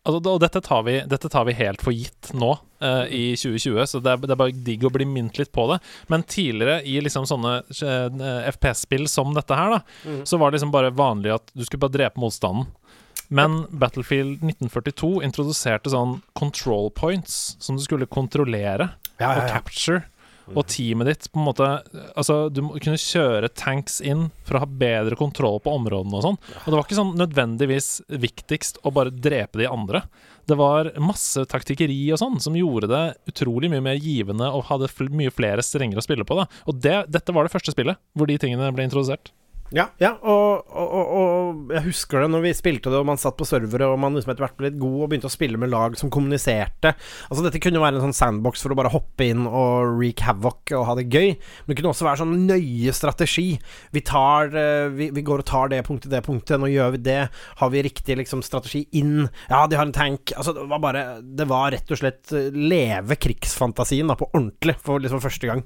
[0.00, 3.84] altså, Og dette tar, vi, dette tar vi helt for gitt nå uh, i 2020,
[3.90, 5.82] så det er, det er, bare digg å bli minnet litt på det.
[6.08, 10.22] Men tidligere i liksom sånne uh, FPS-spill som dette her, da, mm.
[10.28, 12.70] så var det liksom bare vanlig at du skulle bare drepe motstanden.
[13.32, 20.02] Men Battlefield 1942 introduserte sånn control points som du skulle kontrollere ja, ja, og capture.
[20.52, 21.66] Og teamet ditt på en måte
[22.18, 26.38] Altså, du kunne kjøre tanks inn for å ha bedre kontroll på områdene og sånn.
[26.64, 30.02] Og det var ikke sånn nødvendigvis viktigst å bare drepe de andre.
[30.50, 34.90] Det var masse taktikkeri og sånn som gjorde det utrolig mye mer givende og hadde
[34.90, 36.36] fl mye flere strenger å spille på.
[36.42, 39.32] da Og det, dette var det første spillet hvor de tingene ble introdusert.
[39.72, 43.38] Ja, ja og, og, og, jeg husker det når vi spilte det, og man satt
[43.38, 45.72] på servere, og man liksom etter hvert ble litt god og begynte å spille med
[45.72, 46.92] lag som kommuniserte.
[47.28, 50.74] Altså Dette kunne være en sånn sandbox for å bare hoppe inn og wreak havoc
[50.76, 51.32] og ha det gøy.
[51.32, 53.46] Men det kunne også være sånn nøye strategi.
[53.96, 56.60] Vi, tar, eh, vi, vi går og tar det punktet, det punktet.
[56.60, 57.20] Nå gjør vi det.
[57.62, 59.28] Har vi riktig liksom strategi inn?
[59.48, 60.34] Ja, de har en tank.
[60.36, 64.76] Altså Det var bare Det var rett og slett eh, leve krigsfantasien da på ordentlig
[64.82, 65.64] for liksom første gang.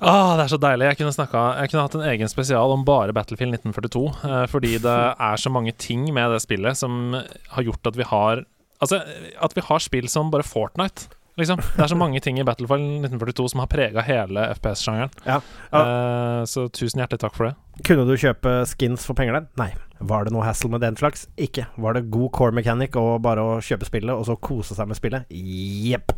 [0.00, 0.88] Ah, det er så deilig.
[0.90, 4.06] Jeg kunne, snakket, jeg kunne hatt en egen spesial om bare Battlefield 1942.
[4.28, 8.08] Eh, fordi det er så mange ting med det spillet som har gjort at vi
[8.10, 8.44] har
[8.82, 8.98] Altså,
[9.40, 11.06] at vi har spill som bare Fortnite.
[11.38, 11.58] Liksom.
[11.58, 15.14] Det er så mange ting i Battlefield 1942 som har prega hele FPS-sjangeren.
[15.24, 15.38] Ja.
[15.72, 15.80] Ja.
[15.80, 17.54] Eh, så tusen hjertelig takk for det.
[17.86, 19.48] Kunne du kjøpe skins for penger der?
[19.58, 19.70] Nei.
[20.04, 21.26] Var det noe hassle med den slags?
[21.40, 21.66] Ikke.
[21.80, 24.98] Var det god core mechanic og bare å kjøpe spillet, og så kose seg med
[25.00, 25.30] spillet?
[25.30, 26.12] Jepp.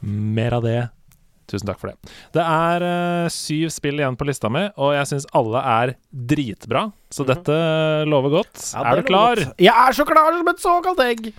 [0.00, 0.78] Mer av det
[1.48, 2.14] Tusen takk for det.
[2.36, 6.90] Det er uh, syv spill igjen på lista mi, og jeg syns alle er dritbra.
[7.10, 7.34] Så mm -hmm.
[7.34, 8.56] dette lover godt.
[8.74, 9.36] Ja, er du klar?
[9.36, 9.54] Godt.
[9.58, 11.32] Jeg er så klar som et såkalt egg!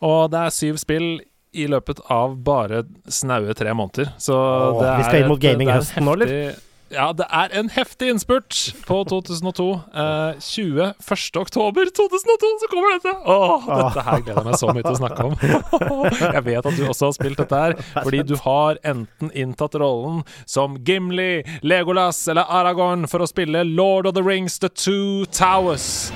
[0.00, 1.20] Og det er syv spill
[1.52, 4.12] i løpet av bare snaue tre måneder.
[4.18, 6.54] Så Åh, det er Vi skal inn mot gaminghøsten nå, eller?
[6.90, 8.56] Ja, det er en heftig innspurt
[8.88, 9.66] på 2002.
[9.92, 11.36] Eh, 21.
[11.36, 13.12] oktober 2002 så kommer dette!
[13.28, 15.36] Åh, dette her gleder jeg meg så mye til å snakke om.
[16.38, 20.22] jeg vet at du også har spilt dette her, fordi du har enten inntatt rollen
[20.48, 26.08] som Gimli, Legolas eller Aragorn for å spille Lord of the Rings The Two Towers.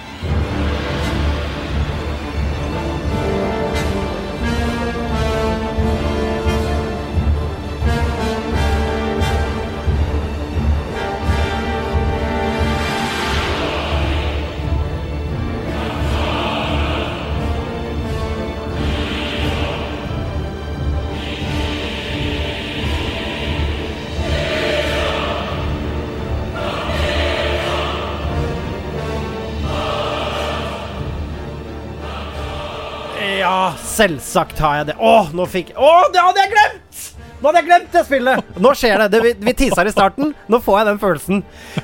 [34.03, 34.95] Selvsagt har jeg det.
[34.99, 36.82] Å, nå fikk Å, det hadde jeg glemt!
[37.43, 38.51] Nå hadde jeg glemt det spillet!
[38.63, 39.07] Nå skjer det.
[39.11, 40.29] det vi, vi tisa i starten.
[40.47, 41.41] Nå får jeg den følelsen.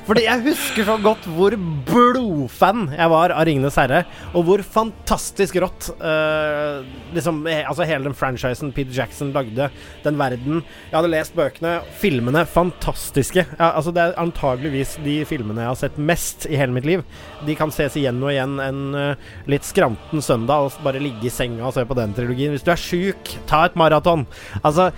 [0.06, 1.56] Fordi jeg husker så godt hvor
[1.88, 4.04] blodfan jeg var av Ringenes herre,
[4.38, 9.66] og hvor fantastisk rått uh, liksom, altså hele den franchisen Peter Jackson lagde,
[10.04, 12.44] den verden Jeg hadde lest bøkene, filmene.
[12.46, 13.42] Fantastiske.
[13.58, 17.02] Ja, altså, det er antageligvis de filmene jeg har sett mest i hele mitt liv.
[17.50, 21.34] De kan ses igjen og igjen en uh, litt skranten søndag og bare ligge i
[21.34, 22.54] senga og se på den trilogien.
[22.54, 24.28] Hvis du er sjuk, ta et maraton.
[24.62, 24.92] Altså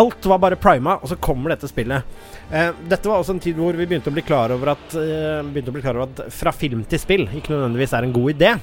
[0.00, 2.02] Alt var bare prima, og så kommer dette spillet.
[2.50, 5.44] Eh, dette var også en tid hvor vi begynte å bli klar over at eh,
[5.46, 8.54] bli klar over at fra film til spill ikke nødvendigvis er en god idé.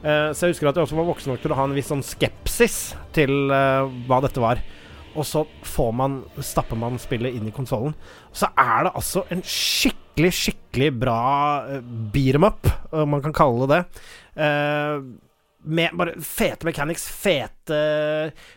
[0.00, 1.90] Eh, så jeg husker at jeg også var voksen nok til å ha en viss
[1.92, 2.78] sånn skepsis
[3.16, 4.62] til eh, hva dette var.
[5.18, 7.96] Og så får man, stapper man spillet inn i konsollen.
[8.32, 11.22] Så er det altså en skikkelig, skikkelig bra
[11.66, 11.80] uh,
[12.14, 14.04] beat em up, om man kan kalle det det.
[15.64, 17.80] Med bare fete mechanics, fete,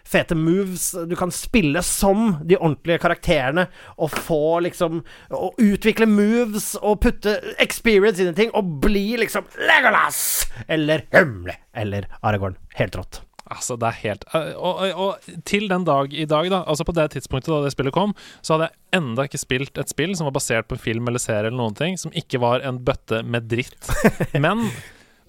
[0.08, 0.92] fete moves.
[1.10, 5.02] Du kan spille som de ordentlige karakterene og få liksom
[5.36, 10.24] Og utvikle moves og putte experience inn i ting og bli liksom Legolas
[10.68, 12.58] eller Humle eller Aragorn.
[12.78, 13.24] Helt rått.
[13.52, 16.96] Altså, det er helt og, og, og, til den dag i dag, da, altså på
[16.96, 20.30] det tidspunktet da det spillet kom, så hadde jeg enda ikke spilt et spill som
[20.30, 23.50] var basert på film eller serie eller noen ting, som ikke var en bøtte med
[23.52, 23.92] dritt.
[24.46, 24.70] Men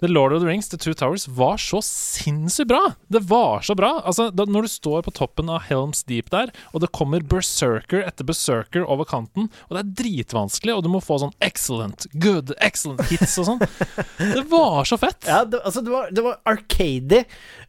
[0.01, 2.93] The Lord of the Rings, The Two Towers, var så sinnssykt bra!
[3.07, 4.01] Det var så bra!
[4.05, 8.03] Altså, da, Når du står på toppen av Helms Deep der, og det kommer berserker
[8.05, 12.53] etter berserker over kanten, og det er dritvanskelig, og du må få sånn excellent, good,
[12.65, 13.63] excellent hits og sånn
[14.35, 15.21] Det var så fett!
[15.27, 17.23] Ja, det, altså, det var, det var arcady.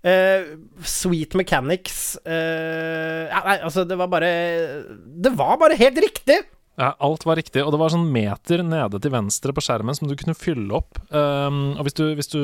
[0.07, 4.29] Uh, sweet mechanics uh, ja, Nei, altså, det var bare
[4.95, 6.39] Det var bare helt riktig!
[6.77, 10.11] Ja, alt var riktig, og det var sånn meter nede til venstre på skjermen som
[10.11, 10.99] du kunne fylle opp.
[11.09, 12.41] Um, og hvis du, hvis du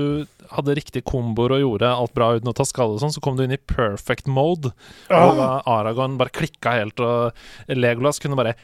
[0.54, 3.36] hadde riktige komboer og gjorde alt bra uten å ta skade og sånn, så kom
[3.36, 4.72] du inn i perfect mode.
[5.12, 8.56] Og da Aragon bare klikka helt, og Legolas kunne bare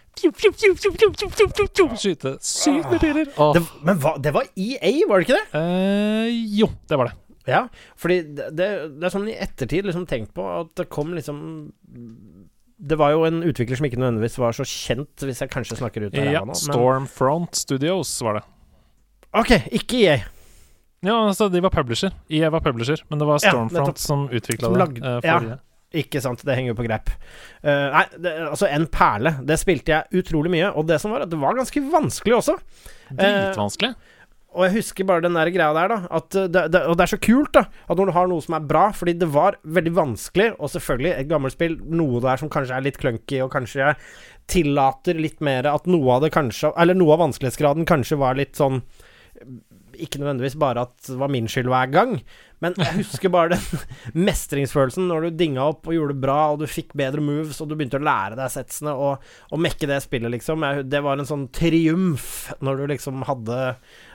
[2.00, 3.28] skyte sykt med piler.
[3.36, 3.54] Åh.
[3.58, 5.48] Det, men hva, det var EA, var det ikke det?
[5.52, 6.28] Uh,
[6.62, 7.18] jo, det var det.
[7.48, 8.68] Ja, fordi det, det,
[9.00, 11.38] det er sånn i ettertid liksom tenkt på at det kom liksom
[12.78, 16.06] Det var jo en utvikler som ikke nødvendigvis var så kjent, hvis jeg kanskje snakker
[16.06, 16.58] ut av Ja, ræva nå.
[16.58, 18.44] Stormfront Studios var det.
[19.34, 20.18] ok, ikke EA.
[21.02, 22.14] Ja, altså, de var publisher.
[22.30, 25.02] EA var publisher, men det var Stormfront ja, som utvikla det.
[25.02, 25.58] eh, ja.
[25.98, 27.08] Ikke sant, det henger jo på grep.
[27.64, 29.32] Uh, nei, det, altså en perle.
[29.48, 32.58] Det spilte jeg utrolig mye, og det som var at det var ganske vanskelig også.
[33.08, 33.94] Dritvanskelig.
[34.58, 35.98] Og jeg husker bare den der greia der, da.
[36.18, 37.64] Eh, det, det, og det er så kult, da.
[37.86, 41.12] At når du har noe som er bra, fordi det var veldig vanskelig, og selvfølgelig
[41.14, 43.94] et gammelt spill, noe der som kanskje er litt clunky, og kanskje
[44.50, 48.56] tillater litt mer at noe av det kanskje Eller noe av vanskelighetsgraden kanskje var litt
[48.56, 48.80] sånn
[49.98, 52.12] ikke nødvendigvis bare at det var min skyld hver gang,
[52.62, 53.82] men jeg husker bare den
[54.28, 57.70] mestringsfølelsen når du dinga opp og gjorde det bra, og du fikk bedre moves, og
[57.70, 60.66] du begynte å lære deg setsene og, og mekke det spillet, liksom.
[60.66, 63.58] Jeg, det var en sånn triumf når du liksom hadde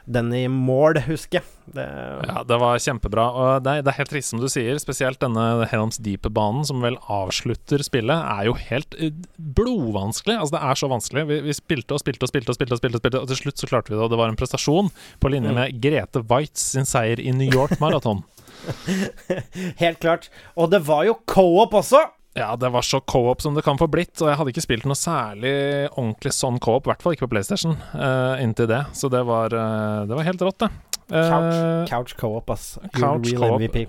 [0.05, 1.49] den i mål, husker jeg.
[1.73, 1.83] Det,
[2.27, 3.23] Ja, det var kjempebra.
[3.31, 6.97] Og det det er helt trist som du sier, spesielt denne Helms Deep-banen, som vel
[7.07, 10.35] avslutter spillet, er jo helt eh, blodvanskelig.
[10.39, 11.23] Altså, det er så vanskelig.
[11.29, 13.39] Vi, vi spilte og spilte og spilte og spilte, og spilte, og spilte, og til
[13.45, 14.91] slutt så klarte vi det, og det var en prestasjon
[15.23, 15.55] på linje Mm.
[15.59, 18.23] med Grete Waitz sin seier i New York Marathon.
[19.83, 20.29] helt klart.
[20.55, 22.03] Og det var jo co-op også!
[22.33, 24.87] Ja, det var så co-op som det kan få blitt, og jeg hadde ikke spilt
[24.89, 25.53] noe særlig
[25.91, 28.79] ordentlig sånn co-op, i hvert fall ikke på PlayStation, uh, inntil det.
[28.97, 30.71] Så det var, uh, det var helt rått, det.
[31.13, 32.71] Uh, Couch, couch co-op, ass.
[32.97, 33.59] Couch real.
[33.61, 33.85] MVP.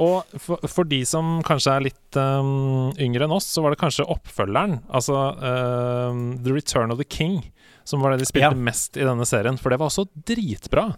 [0.00, 3.82] Og for, for de som kanskje er litt um, yngre enn oss, så var det
[3.82, 7.42] kanskje oppfølgeren, altså The Return of the King,
[7.84, 8.64] som var det de spilte Ja.
[8.70, 9.58] mest i denne serien.
[9.60, 10.88] For det var også dritbra.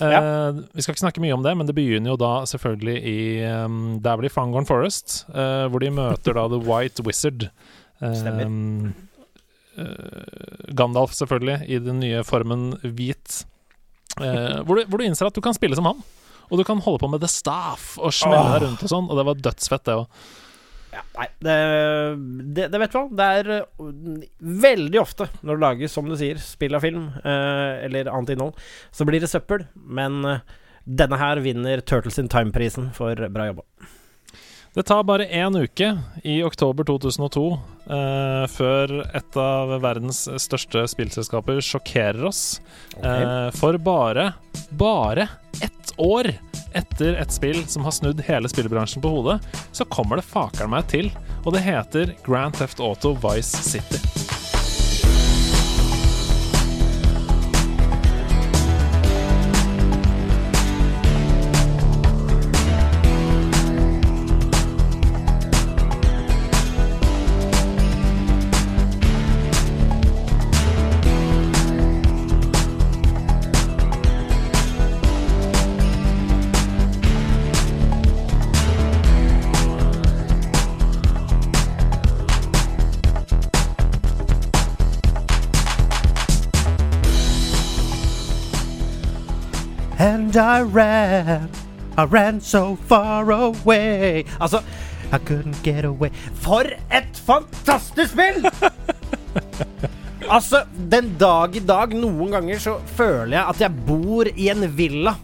[0.00, 0.18] Ja.
[0.18, 3.18] Eh, vi skal ikke snakke mye om det, men det begynner jo da selvfølgelig i
[3.46, 7.48] um, Der blir Fangorn Forest, uh, hvor de møter da The White Wizard.
[8.02, 8.90] Uh,
[10.74, 13.42] Gandalf, selvfølgelig, i den nye formen hvit.
[14.14, 16.02] Hvor, du, hvor du innser at du kan spille som han.
[16.50, 19.18] Og du kan holde på med the staff og smelle deg rundt og sånn, og
[19.18, 20.20] det var dødsfett, det òg.
[21.14, 21.56] Nei, det,
[22.56, 23.04] det, det vet du hva.
[23.18, 23.88] Det er uh,
[24.64, 28.58] veldig ofte når det lages, som du sier, spill av film eh, eller annet innhold,
[28.94, 29.66] så blir det søppel.
[29.74, 33.66] Men eh, denne her vinner Turtles in Time-prisen for bra jobba.
[34.74, 37.44] Det tar bare én uke, i oktober 2002,
[37.86, 42.58] eh, før et av verdens største spillselskaper sjokkerer oss.
[42.98, 44.32] Eh, for bare,
[44.74, 45.28] bare
[45.62, 46.32] ett år
[46.74, 49.38] etter et spill som har snudd hele spillbransjen på hodet,
[49.70, 51.12] så kommer det fakeren meg til,
[51.44, 54.23] og det heter Grand Theft Auto Vice City.
[90.34, 91.48] And I ran,
[91.96, 94.64] I ran so far away Altså,
[95.12, 98.42] I couldn't get away For et fantastisk spill!
[100.34, 104.66] altså, den dag i dag, noen ganger så føler jeg at jeg bor i en
[104.74, 105.14] villa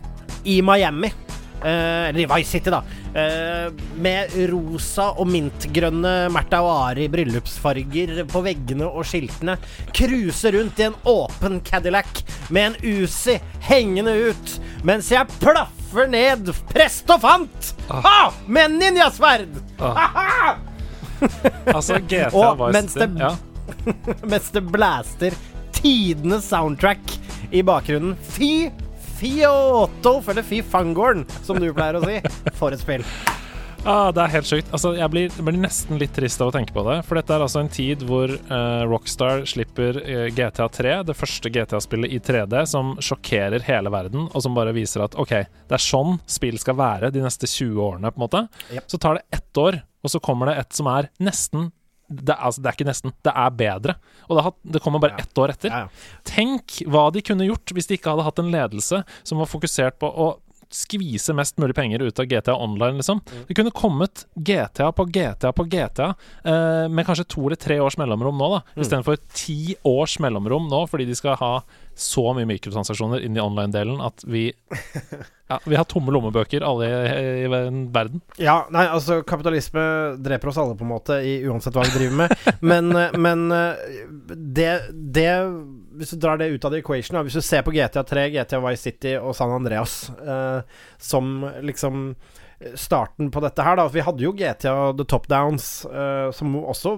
[0.45, 1.11] i Miami.
[1.59, 2.83] Eh, eller i Vice City, da.
[3.11, 9.57] Eh, med rosa og mintgrønne Märtha og Ari bryllupsfarger på veggene og skiltene.
[9.97, 12.23] Cruise rundt i en åpen Cadillac
[12.55, 13.35] med en Uzi
[13.67, 14.53] hengende ut
[14.87, 17.73] mens jeg plaffer ned prest og fant!
[17.91, 18.31] Ha!
[18.47, 19.59] Med ninjasverd!
[19.83, 20.57] Ha-ha!
[21.75, 23.35] Altså, GTA Og Vice mens det- ja.
[24.31, 25.35] mens det blaster
[25.77, 27.13] tidenes soundtrack
[27.53, 28.15] i bakgrunnen.
[28.33, 28.71] Fy
[29.21, 32.19] fioto, eller fy fangorn, som du pleier å si.
[32.59, 33.07] For et spill.
[33.89, 34.69] Ah, det er helt sjukt.
[34.77, 36.99] Altså, jeg blir, blir nesten litt trist av å tenke på det.
[37.09, 41.53] For dette er altså en tid hvor uh, Rockstar slipper uh, GTA 3, det første
[41.55, 45.85] GTA-spillet i 3D, som sjokkerer hele verden, og som bare viser at OK, det er
[45.85, 48.45] sånn spill skal være de neste 20 årene, på en måte.
[48.69, 48.91] Yep.
[48.93, 51.71] Så tar det ett år, og så kommer det et som er nesten
[52.11, 53.95] det, er- altså, det er ikke nesten, det er bedre.
[54.29, 55.25] Og det, har, det kommer bare Ja.
[55.25, 55.71] ett år etter.
[55.71, 56.21] Ja, ja.
[56.27, 59.99] Tenk hva de kunne gjort hvis de ikke hadde hatt en ledelse som var fokusert
[60.03, 60.31] på å
[60.75, 63.21] skvise mest mulig penger ut av GTA Online, liksom.
[63.27, 63.45] Mm.
[63.49, 66.15] Det kunne kommet GTA på GTA på GTA
[66.45, 68.63] eh, med kanskje to eller tre års mellomrom nå, da.
[68.75, 68.83] Mm.
[68.85, 71.53] Istedenfor ti års mellomrom nå, fordi de skal ha
[72.01, 74.49] så mye mikrotransaksjoner inn i online-delen at vi
[75.51, 77.47] Ja, vi har tomme lommebøker, alle i, i
[77.91, 78.21] verden.
[78.39, 79.83] Ja, nei, altså kapitalisme
[80.23, 82.45] dreper oss alle, på en måte, i uansett hva vi driver med.
[82.71, 83.81] men, eh, men eh,
[84.31, 85.33] det, det
[86.01, 88.29] Hvis du drar det ut av the equation, da, hvis du ser på GTA 3,
[88.33, 90.63] GTA Vice City og San Andreas eh,
[90.99, 92.15] som liksom
[92.77, 93.87] starten på dette her, da.
[93.89, 96.91] Vi hadde jo GTA The Top Downs, eh, som, også,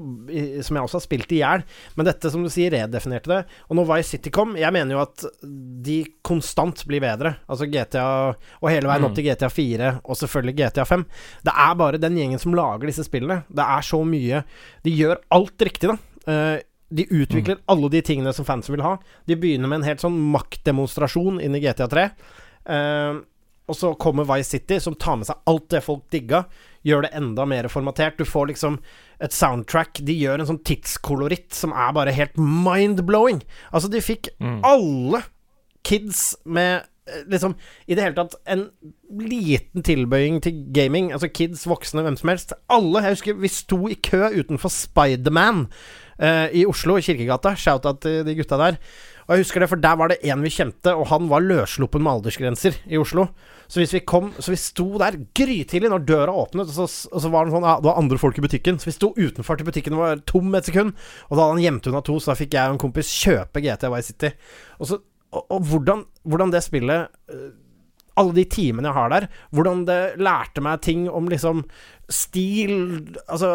[0.67, 1.63] som jeg også har spilt i hjel.
[1.95, 3.39] Men dette, som du sier, redefinerte det.
[3.69, 5.23] Og når Vice City kom Jeg mener jo at
[5.87, 7.37] de konstant blir bedre.
[7.47, 8.07] Altså GTA
[8.59, 9.19] Og hele veien opp Mm.
[9.21, 11.07] til GTA 4, og selvfølgelig GTA 5.
[11.47, 13.45] Det er bare den gjengen som lager disse spillene.
[13.49, 14.43] Det er så mye
[14.83, 15.97] De gjør alt riktig, da.
[16.27, 16.61] Eh,
[16.93, 18.97] de utvikler alle de tingene som fansen vil ha.
[19.27, 22.07] De begynner med en helt sånn maktdemonstrasjon inn i GTA 3.
[22.69, 23.21] Uh,
[23.71, 26.43] og så kommer Vice City, som tar med seg alt det folk digga.
[26.85, 28.19] Gjør det enda mer formatert.
[28.19, 28.79] Du får liksom
[29.23, 30.01] et soundtrack.
[30.05, 33.41] De gjør en sånn tidskoloritt som er bare helt mind-blowing.
[33.73, 34.59] Altså, de fikk Mm.
[34.67, 35.23] alle
[35.87, 37.55] kids med eh, liksom
[37.89, 38.69] I det hele tatt en
[39.11, 41.13] liten tilbøying til gaming.
[41.13, 42.53] Altså kids, voksne, hvem som helst.
[42.69, 43.03] Alle.
[43.03, 45.69] Jeg husker vi sto i kø utenfor Spiderman
[46.23, 47.57] i Oslo, i Kirkegata.
[47.59, 48.77] Shout-out til de gutta der.
[49.27, 52.03] Og jeg husker det, for der var det en vi kjente, og han var løssluppen
[52.03, 53.29] med aldersgrenser i Oslo.
[53.71, 57.23] Så hvis vi kom Så vi sto der grytidlig når døra åpnet, og så, og
[57.23, 58.81] så var det sånn Ja, det var andre folk i butikken.
[58.83, 60.93] Så vi sto utenfor til butikken var tom et sekund,
[61.31, 63.63] og da hadde han gjemt unna to, så da fikk jeg og en kompis kjøpe
[63.65, 64.33] GTA Vice City.
[64.81, 65.01] Og, så,
[65.33, 67.51] og, og hvordan, hvordan det spillet øh,
[68.21, 71.65] alle de timene jeg har der, hvordan det lærte meg ting om liksom
[72.13, 72.75] stil,
[73.25, 73.51] altså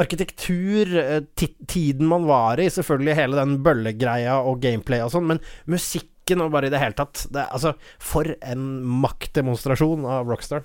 [0.00, 5.42] arkitektur, eh, tiden man var i, selvfølgelig hele den bøllegreia og gameplay og sånn, men
[5.70, 8.68] musikken og bare i det hele tatt det, Altså, for en
[9.02, 10.64] maktdemonstrasjon av Rockstar.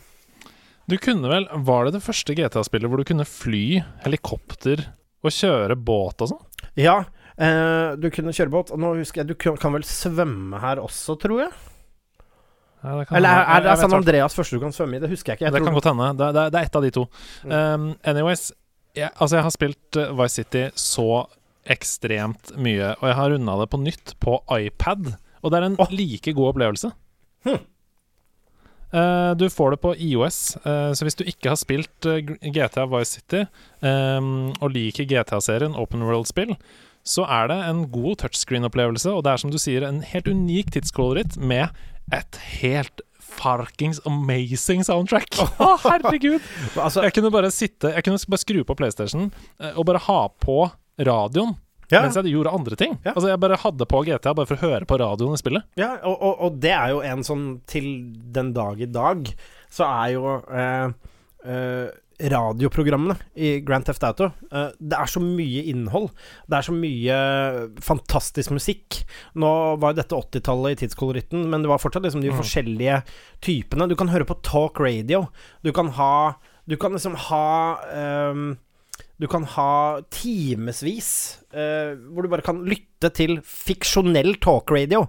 [0.88, 4.86] Du kunne vel Var det det første GTA-spillet hvor du kunne fly helikopter
[5.26, 6.46] og kjøre båt og sånn?
[6.80, 7.02] Ja,
[7.36, 10.80] eh, du kunne kjøre båt, og nå husker jeg Du kan, kan vel svømme her
[10.80, 11.52] også, tror jeg?
[12.84, 15.02] Ja, Eller er, er det San Andreas første du kan svømme i?
[15.02, 15.48] Det husker jeg ikke.
[15.48, 16.12] Jeg det kan godt hende.
[16.20, 17.06] Det, det, det er ett av de to.
[17.44, 17.56] Mm.
[17.58, 18.52] Um, anyways,
[18.96, 21.08] jeg, altså jeg har spilt uh, Vice City så
[21.68, 25.10] ekstremt mye, og jeg har runda det på nytt på iPad,
[25.42, 25.92] og det er en oh.
[25.92, 26.94] like god opplevelse.
[27.48, 27.60] Hm.
[28.88, 32.86] Uh, du får det på IOS, uh, så hvis du ikke har spilt uh, GTA
[32.88, 33.44] Vice City
[33.84, 36.56] um, og liker GTA-serien Open World-spill,
[37.08, 40.72] så er det en god touchscreen-opplevelse, og det er som du sier, en helt unik
[40.76, 41.68] tidskoloritt med
[42.16, 43.02] et helt
[43.38, 45.38] farkings amazing soundtrack.
[45.60, 46.42] Å, herregud!
[46.80, 49.28] Altså, Jeg kunne bare sitte Jeg kunne bare skru på PlayStation
[49.60, 50.62] eh, og bare ha på
[50.98, 52.98] radioen ja, mens jeg gjorde andre ting.
[53.06, 53.14] Ja.
[53.14, 55.68] Altså Jeg bare hadde på GTA bare for å høre på radioen i spillet.
[55.80, 57.88] ja og, og, og det er jo en sånn Til
[58.36, 59.30] den dag i dag
[59.72, 60.92] så er jo eh,
[61.48, 61.88] eh,
[62.18, 66.10] radioprogrammene i Grand Theft Auto eh, Det er så mye innhold.
[66.50, 67.18] Det er så mye
[67.84, 69.04] fantastisk musikk.
[69.38, 69.52] Nå
[69.82, 72.38] var jo dette 80-tallet i tidskoloritten, men det var fortsatt liksom de Mm.
[72.42, 73.04] forskjellige
[73.46, 73.88] typene.
[73.88, 75.28] Du kan høre på talk radio.
[75.64, 76.36] Du kan ha
[76.68, 78.58] Du kan liksom ha ehm,
[79.18, 81.10] du kan ha timevis
[81.56, 85.08] uh, hvor du bare kan lytte til fiksjonell talkradio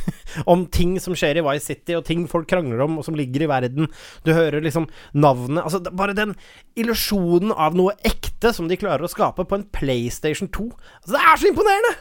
[0.52, 3.44] om ting som skjer i Vice City, og ting folk krangler om, og som ligger
[3.44, 3.88] i verden.
[4.24, 6.36] Du hører liksom navnet Altså, bare den
[6.78, 10.70] illusjonen av noe ekte som de klarer å skape på en PlayStation 2.
[11.02, 11.96] Altså, det er så imponerende!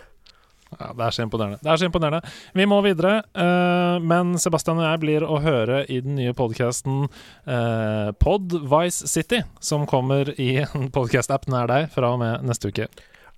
[0.78, 1.58] Ja, Det er så imponerende.
[1.64, 2.22] Det er så imponerende.
[2.54, 7.08] Vi må videre, uh, men Sebastian og jeg blir å høre i den nye podkasten
[7.50, 12.70] uh, Pod Vice City, som kommer i en podkast-app nær deg fra og med neste
[12.70, 12.86] uke.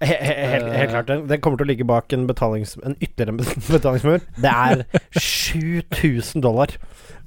[0.02, 0.78] He he helt, Eh.
[0.82, 1.08] helt klart.
[1.08, 3.38] Den, den kommer til å ligge bak en, betalings, en ytterligere
[3.78, 4.24] betalingsmur.
[4.42, 4.82] Det er
[5.14, 6.74] 7000 dollar.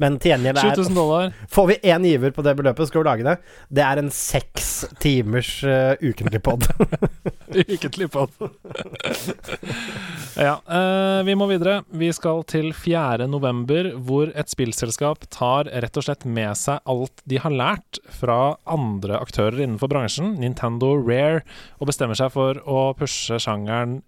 [0.02, 1.34] Men til gjengjeld er 7000 dollar.
[1.52, 3.36] Får vi én giver på det beløpet, skal vi lage det.
[3.68, 4.70] Det er en seks
[5.02, 6.66] timers uh, ukentlig pod.
[7.74, 8.32] Ukentlig pod.
[10.40, 11.82] ja, Uh, vi må videre.
[11.94, 13.28] Vi skal til 4.
[13.30, 18.56] november, hvor et spillselskap tar rett og slett med seg alt de har lært fra
[18.66, 21.44] andre aktører innenfor bransjen, Nintendo Rare,
[21.78, 24.00] og bestemmer seg for å pushe sjangeren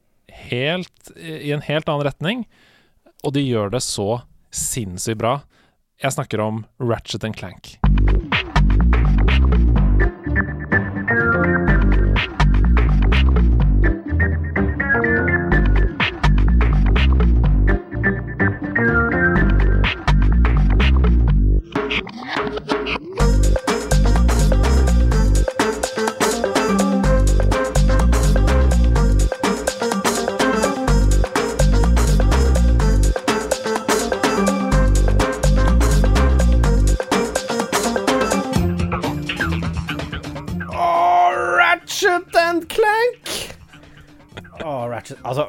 [0.51, 2.47] helt i en helt annen retning.
[3.25, 4.23] Og de gjør det så
[4.55, 5.39] sinnssykt bra.
[6.03, 7.79] Jeg snakker om Ratchet and Clank.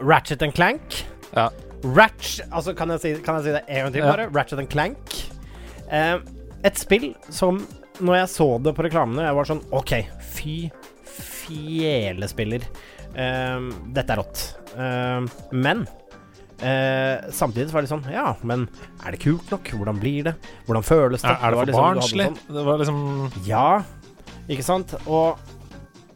[0.07, 1.01] Ratchet, and Clank.
[1.35, 1.49] Ja.
[1.83, 4.11] Ratch Altså, kan jeg si, kan jeg si det en gang til, Ja.
[4.15, 4.29] bare?
[4.33, 5.17] Ratchet and Clank.
[5.91, 6.17] Eh,
[6.63, 7.59] et spill som
[7.99, 9.91] Når jeg så det på reklamene, jeg var sånn OK,
[10.35, 10.69] fy
[11.17, 12.61] fjelespiller.
[13.17, 13.59] Eh,
[13.95, 14.43] dette er rått.
[14.77, 15.25] Eh,
[15.57, 15.81] men
[16.61, 18.67] eh, samtidig så var det sånn Ja, men
[19.05, 19.71] er det kult nok?
[19.79, 20.35] Hvordan blir det?
[20.67, 21.33] Hvordan føles det?
[21.33, 22.27] Er, det var for liksom- barnslig?
[22.27, 23.83] sånn- Det var liksom ja,
[24.47, 24.93] ikke sant?
[25.07, 25.39] Og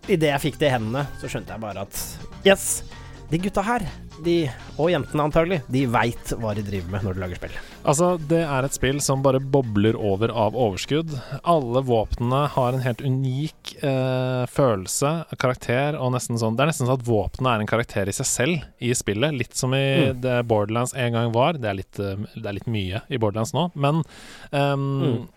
[0.08, 2.84] idet jeg fikk det i hendene, så skjønte jeg bare at yes,
[3.32, 3.84] de gutta her,
[4.26, 4.34] de,
[4.78, 7.54] og jentene antagelig, de veit hva de driver med når de lager spill.
[7.88, 11.14] Altså, det er et spill som bare bobler over av overskudd.
[11.48, 16.86] Alle våpnene har en helt unik eh, følelse, karakter, og nesten sånn Det er nesten
[16.92, 19.34] sånn at våpenet er en karakter i seg selv i spillet.
[19.40, 20.22] Litt som i Mm.
[20.22, 21.54] det Borderlands en gang var.
[21.58, 24.04] Det er litt, eh, det er litt mye i Borderlands nå, men
[24.52, 25.28] um, Mm.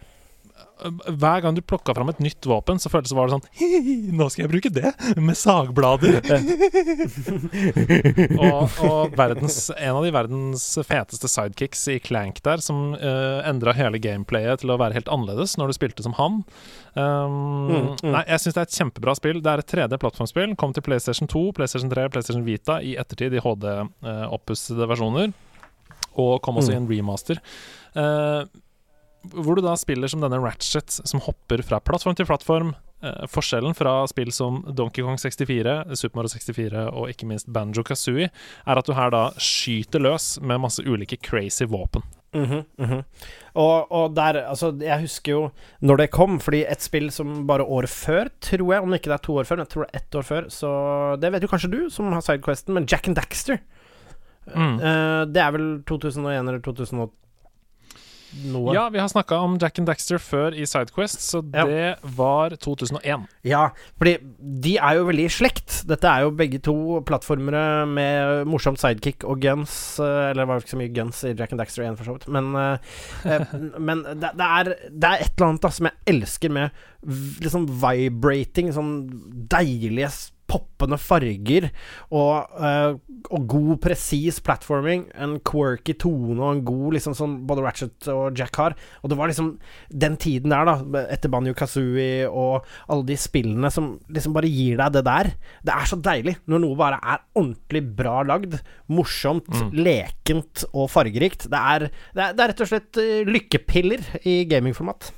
[0.83, 4.11] Hver gang du plukka fram et nytt våpen, så føltes det var det sånn hi,
[4.15, 4.91] Nå skal jeg bruke det,
[5.23, 6.19] med sagblader.
[8.41, 13.75] og og verdens, en av de verdens feteste sidekicks i Clank der, som uh, endra
[13.77, 16.43] hele gameplayet til å være helt annerledes når du spilte som han.
[16.95, 18.13] Um, Mm, mm.
[18.13, 19.41] Nei, jeg syns det er et kjempebra spill.
[19.45, 20.55] Det er et 3D-plattformspill.
[20.61, 25.33] Kom til PlayStation 2, PlayStation 3, PlayStation Vita i ettertid i HD-oppussede versjoner.
[26.21, 27.41] Og kom også i en remaster.
[27.99, 28.43] Eh,
[29.33, 32.75] hvor du da spiller som denne Ratchet som hopper fra plattform til plattform.
[33.05, 37.85] Eh, forskjellen fra spill som Donkey Kong 64, Super Mario 64 og ikke minst Banjo
[37.85, 38.31] Kazooie,
[38.67, 42.05] er at du her da skyter løs med masse ulike crazy våpen.
[42.35, 43.03] Mhm, mhm.
[43.55, 45.43] Og, og der, altså, jeg husker jo
[45.87, 49.13] når det kom, fordi et spill som bare året før, tror jeg, om det ikke
[49.13, 50.71] det er to år før, men jeg tror det er ett år før, så
[51.23, 53.61] det vet jo kanskje du, som har sidequesten, men Jack and Daxter
[54.45, 54.75] Mm.
[54.77, 57.01] eh, Det er vel 2001 eller 2000
[58.51, 58.73] noe?
[58.75, 61.65] Ja, vi har snakka om Jack and Daxter før i Sidequest, så Ja.
[61.65, 63.27] det var 2001.
[63.45, 65.87] Ja, fordi de er jo veldig i slekt.
[65.87, 69.99] Dette er jo begge to plattformere med morsomt sidekick og guns.
[70.01, 72.05] eh, Eller det var jo ikke så mye guns i Jack and Daxter 1, for
[72.05, 72.29] så vidt.
[72.29, 72.79] Men, eh,
[73.25, 73.45] eh,
[73.79, 76.71] men det, det, er, det er et eller annet da som jeg elsker med
[77.45, 78.93] liksom vibrating, sånn
[79.53, 80.11] deilige
[80.55, 81.67] poppende farger
[82.15, 82.95] og, uh,
[83.35, 85.09] og god, presis platforming.
[85.19, 88.77] En quirky tone og en god liksom som både Ratchet og Jack har.
[89.03, 89.55] Og det var liksom
[89.91, 94.79] den tiden der, da, etter Banjo Kazooie og alle de spillene som liksom bare gir
[94.79, 95.33] deg det der.
[95.67, 98.61] Det er så deilig når noe bare er ordentlig bra lagd.
[98.93, 99.71] Morsomt, Mm.
[99.85, 101.49] lekent og fargerikt.
[101.51, 105.11] Det er, det er, det er rett og slett eh, lykkepiller i gamingformat.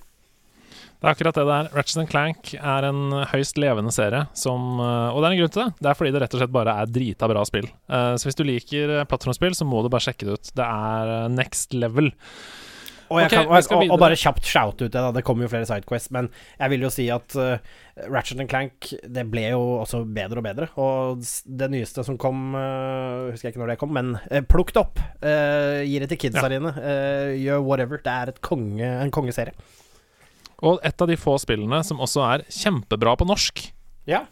[1.06, 1.66] Det er akkurat det det er.
[1.76, 5.62] Ratchet Clank er en høyst levende serie, som, eh, og det er en grunn til
[5.62, 5.74] det.
[5.78, 7.68] Det er fordi det rett og slett bare er drita bra spill.
[7.86, 10.50] Eh, Så hvis du liker eh, plattformspill, så må du bare sjekke det ut.
[10.58, 12.10] Det er next level.
[13.06, 15.12] Og, jeg Ok, kan, og, og, og bare kjapt shout ut det, da.
[15.14, 16.26] Det kommer jo flere Sidequests, men
[16.58, 17.54] jeg vil jo si at uh,
[18.10, 20.66] Ratchet Clank Det ble jo også bedre og bedre.
[20.74, 24.74] Og det nyeste som kom uh, Husker jeg ikke når det kom, men uh, plukk
[24.74, 24.98] det opp.
[25.22, 26.50] Uh, gi det til kidsa Ja.
[26.58, 26.74] dine.
[27.46, 28.02] Gjør whatever.
[28.02, 29.54] Det er et konge, en kongeserie.
[30.64, 33.66] Og et av de få spillene som også er kjempebra på norsk.
[34.08, 34.24] Ja.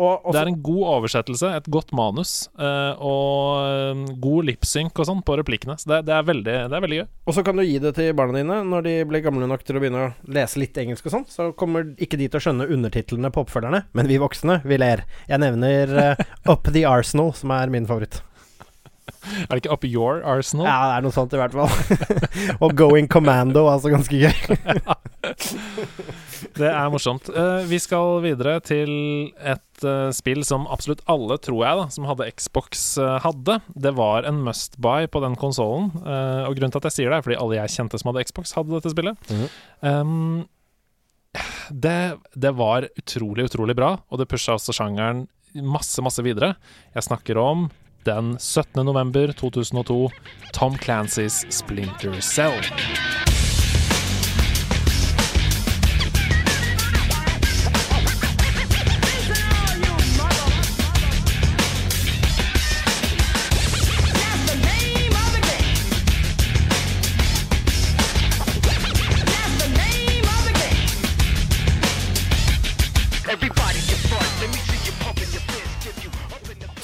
[0.00, 4.96] Og, og Det er en god oversettelse, et godt manus, eh, og eh, god lipsynk
[4.96, 5.76] og sånn på replikkene.
[5.80, 7.04] Så det, det, er veldig, det er veldig gøy.
[7.28, 9.76] og så kan du gi det til barna dine når de blir gamle nok til
[9.76, 11.28] å begynne å lese litt engelsk og sånn.
[11.28, 15.04] Så kommer ikke de til å skjønne undertitlene på oppfølgerne, men vi voksne, vi ler.
[15.28, 18.22] Jeg nevner uh, Up the Arsenal, som er min favoritt.
[19.48, 20.66] Er det ikke Up Your Arsenal?
[20.66, 21.70] Ja, det er noe sånt i hvert fall.
[22.62, 24.34] og Going Commando, altså ganske gøy.
[26.52, 27.30] Det er morsomt.
[27.32, 28.90] Uh, vi skal videre til
[29.38, 33.60] et uh, spill som absolutt alle, tror jeg, da, som hadde Xbox, uh, hadde.
[33.72, 35.92] Det var en must buy på den konsollen.
[36.02, 38.52] og grunnen til at jeg sier det, er fordi alle jeg kjente som hadde Xbox,
[38.58, 39.30] hadde dette spillet.
[39.30, 39.46] Mhm.
[39.86, 40.42] Um,
[41.72, 45.24] det, det var utrolig, utrolig bra, og det pusha også sjangeren
[45.60, 46.54] masse, masse videre.
[46.96, 47.70] Jeg snakker om
[48.06, 48.84] den 17.
[48.84, 50.10] november 2002,
[50.52, 52.60] Tom Clancys Splinter Cell.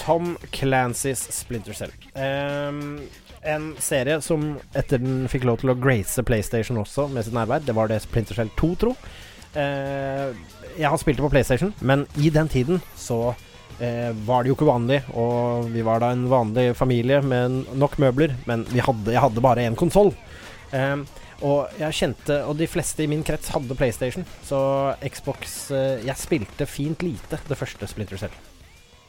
[0.09, 1.91] Tom Clancys Splinter Cell.
[2.17, 3.03] Um,
[3.45, 7.61] en serie som etter den fikk lov til å grace PlayStation også med sitt nærvær.
[7.61, 8.95] Det var det Splinter Cell 2, tro.
[9.53, 10.33] Uh,
[10.79, 14.57] jeg har spilt det på PlayStation, men i den tiden så uh, var det jo
[14.57, 19.27] ikke vanlig, og vi var da en vanlig familie med nok møbler, men hadde, jeg
[19.27, 20.15] hadde bare én konsoll.
[20.73, 21.05] Ehm,
[21.41, 24.59] og jeg kjente Og de fleste i min krets hadde PlayStation, så
[25.01, 28.35] Xbox eh, Jeg spilte fint lite det første Splinter Cell.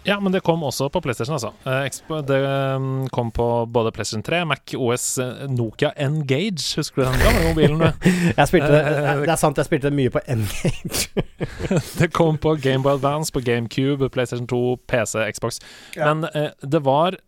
[0.03, 1.51] Ja, men det kom også på PlayStation, altså.
[1.67, 2.39] Eh, det
[2.75, 6.77] um, kom på både PlayStation 3, Mac OS, eh, Nokia Engage.
[6.79, 7.83] Husker du den gamle mobilen?
[8.39, 11.23] Jeg spilte det, Eh, det er sant, jeg spilte det mye på Engage.
[11.99, 15.59] det kom på Gameboy Advance, på GameCube, PlayStation 2, PC, Xbox.
[15.95, 16.13] Ja.
[16.13, 16.29] Men
[16.61, 17.19] det var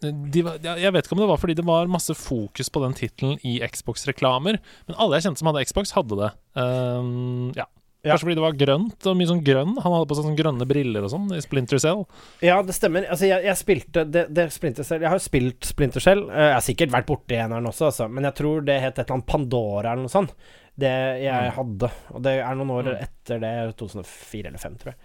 [0.00, 2.94] de var, Jeg vet ikke om det var fordi det var masse fokus på den
[2.96, 4.56] tittelen i Xbox-reklamer,
[4.88, 6.30] men alle jeg kjente som hadde Xbox, hadde det.
[6.56, 7.68] Um, ja.
[8.02, 8.14] Ja.
[8.14, 9.74] Kanskje fordi det var grønt og mye sånn grønn.
[9.84, 12.06] Han hadde på seg sånne grønne briller og sånn i Splinter Cell.
[12.40, 13.04] Ja, det stemmer.
[13.12, 16.22] Altså, jeg, jeg spilte det, det Splinter Cell Jeg har jo spilt Splinter Cell.
[16.30, 18.08] Eh, Jeg har sikkert vært borti eneren også, altså.
[18.08, 20.32] Men jeg tror det het et eller annet Pandora eller noe sånt.
[20.80, 20.94] Det
[21.26, 21.90] jeg hadde.
[22.14, 23.02] Og det er noen år Mm.
[23.04, 23.52] etter det.
[23.76, 24.98] 2004 eller 2005, tror jeg.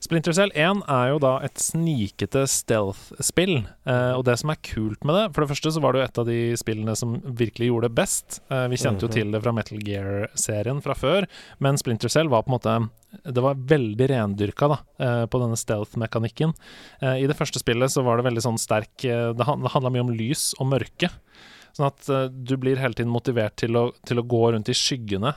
[0.00, 3.56] Splinter Cell 1 er jo da et snikete stealth-spill.
[3.86, 6.06] Eh, og det som er kult med det For det første så var det jo
[6.08, 8.40] et av de spillene som virkelig gjorde det best.
[8.50, 9.14] Eh, vi kjente jo Mhm.
[9.14, 11.26] til det fra Metal Gear-serien fra før,
[11.60, 12.90] men Splinter Cell var på en måte
[13.24, 16.52] Det var veldig rendyrka da, eh, på denne stealth-mekanikken.
[17.00, 19.90] Eh, I det første spillet så var det veldig sånn sterk eh, Det, han- handla
[19.90, 21.08] mye om lys og mørke.
[21.74, 25.34] Sånn at du blir hele tiden motivert til å, til å gå rundt i skyggene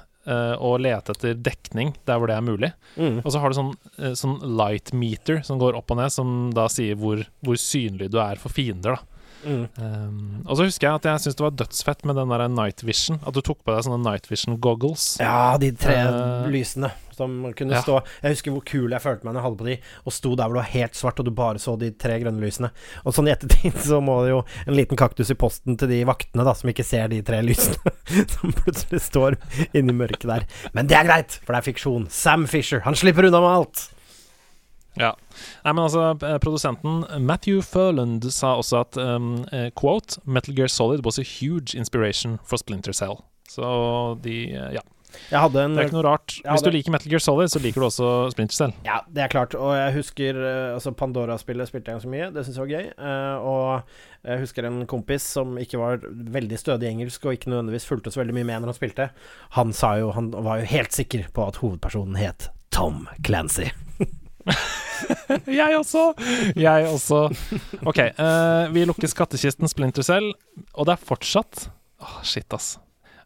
[0.60, 2.72] og lete etter dekning der hvor det er mulig.
[2.96, 3.22] Mm.
[3.24, 6.50] Og så har du sånn, eh, sånn light meter som går opp og ned, som
[6.56, 9.00] da sier hvor, hvor synlig du er for fiender.
[9.00, 9.66] da Mm.
[9.80, 12.84] Um, og så husker jeg at jeg syntes det var dødsfett med den der night
[12.86, 13.20] vision.
[13.26, 15.14] At du tok på deg sånne night vision goggles.
[15.22, 17.82] Ja, de tre uh, lysene som kunne ja.
[17.84, 19.76] stå Jeg husker hvor kul jeg følte meg når jeg hadde på de,
[20.06, 22.44] og sto der hvor det var helt svart, og du bare så de tre grønne
[22.44, 22.72] lysene.
[23.04, 26.02] Og sånn i ettertid så må det jo en liten kaktus i posten til de
[26.08, 27.96] vaktene, da, som ikke ser de tre lysene.
[28.36, 29.40] som plutselig står
[29.74, 30.48] inni mørket der.
[30.76, 32.08] Men det er greit, for det er fiksjon.
[32.14, 33.88] Sam Fisher, han slipper unna med alt.
[35.00, 35.14] Ja.
[35.64, 39.46] Nei, men altså, eh, produsenten Matthew Furland sa også at um,
[39.80, 43.22] quote Metal Gear Solid was a huge inspiration for Splinter Cell.
[43.50, 43.66] Så
[44.24, 44.86] de eh, Ja.
[45.34, 46.36] En Det er ikke noe rart.
[46.46, 48.74] Hvis du liker Metal Gear Solid, så liker du også Splinter Cell.
[48.86, 49.56] Ja, det er klart.
[49.58, 50.38] Og jeg husker
[50.76, 52.28] Altså, Pandora-spillet spilte jeg ganske mye.
[52.36, 52.92] Det syns jeg var gøy.
[53.42, 57.90] Og jeg husker en kompis som ikke var veldig stødig i engelsk, og ikke nødvendigvis
[57.90, 59.10] fulgte så veldig mye med når han spilte.
[59.58, 63.72] Han sa jo Han var jo helt sikker på at hovedpersonen het Tom Clancy.
[65.60, 66.04] Jeg også!
[66.58, 67.24] Jeg også.
[67.86, 70.32] OK, uh, vi lukker skattkisten Splinter Cell,
[70.74, 71.68] og det er fortsatt
[72.00, 72.78] Åh, Shit, ass.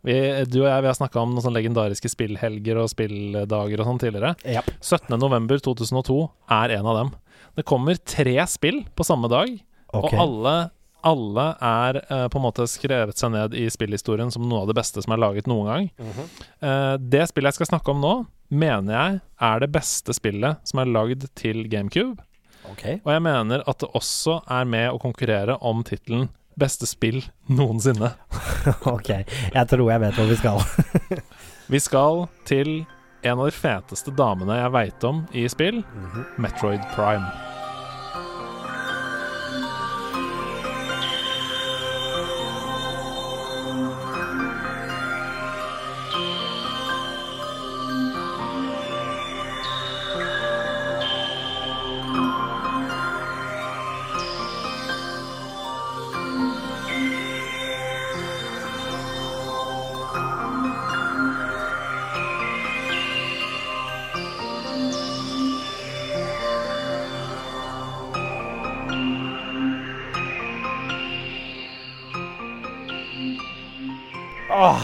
[0.03, 0.15] Vi,
[0.51, 4.01] du og jeg vi har snakka om noen sånne legendariske spillhelger og spilldager og sånn
[4.01, 4.33] tidligere.
[4.43, 4.71] Yep.
[4.83, 6.17] 17.11.2002
[6.57, 7.11] er en av dem.
[7.55, 9.53] Det kommer tre spill på samme dag,
[9.93, 10.01] okay.
[10.01, 10.55] og alle,
[11.03, 14.77] alle er eh, på en måte skrevet seg ned i spillhistorien som noe av det
[14.77, 15.89] beste som er laget noen gang.
[15.99, 16.29] Mhm.
[16.63, 18.13] Eh, det spillet jeg skal snakke om nå,
[18.53, 22.23] mener jeg er det beste spillet som er lagd til GameCube.
[22.73, 23.01] Okay.
[23.03, 28.11] Og jeg mener at det også er med å konkurrere om tittelen Beste spill noensinne.
[28.95, 29.09] ok.
[29.25, 30.61] Jeg tror jeg vet hvor vi skal.
[31.73, 32.83] Vi skal til
[33.23, 35.79] en av de feteste damene jeg veit om i spill,
[36.37, 37.52] Metroid Prime.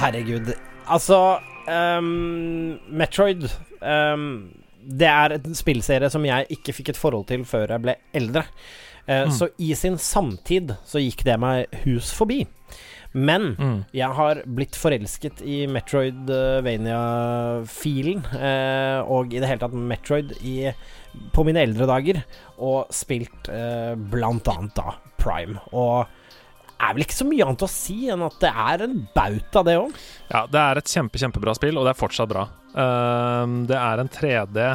[0.10, 0.54] Herregud.
[0.90, 1.20] Altså
[1.70, 3.44] um, Metroid
[3.82, 4.50] um,
[5.00, 8.44] Det er en spillserie som jeg ikke fikk et forhold til før jeg ble eldre.
[8.46, 8.50] Uh,
[9.10, 9.32] Mm.
[9.34, 12.44] Så i sin samtid så gikk det meg hus forbi.
[13.18, 13.80] Men Mm.
[13.98, 20.70] jeg har blitt forelsket i Metroidvania-filen, eh, og i det hele tatt Metroid i,
[21.34, 22.22] på mine eldre dager,
[22.62, 25.58] og spilt eh, blant annet da Prime.
[25.74, 26.06] Og
[26.80, 29.76] er vel ikke så mye annet å si enn at det er en bauta, det
[29.82, 30.00] òg.
[30.32, 32.48] Ja, det er et kjempe, kjempebra spill, og det er fortsatt bra.
[32.72, 34.68] Uh, det er en 3D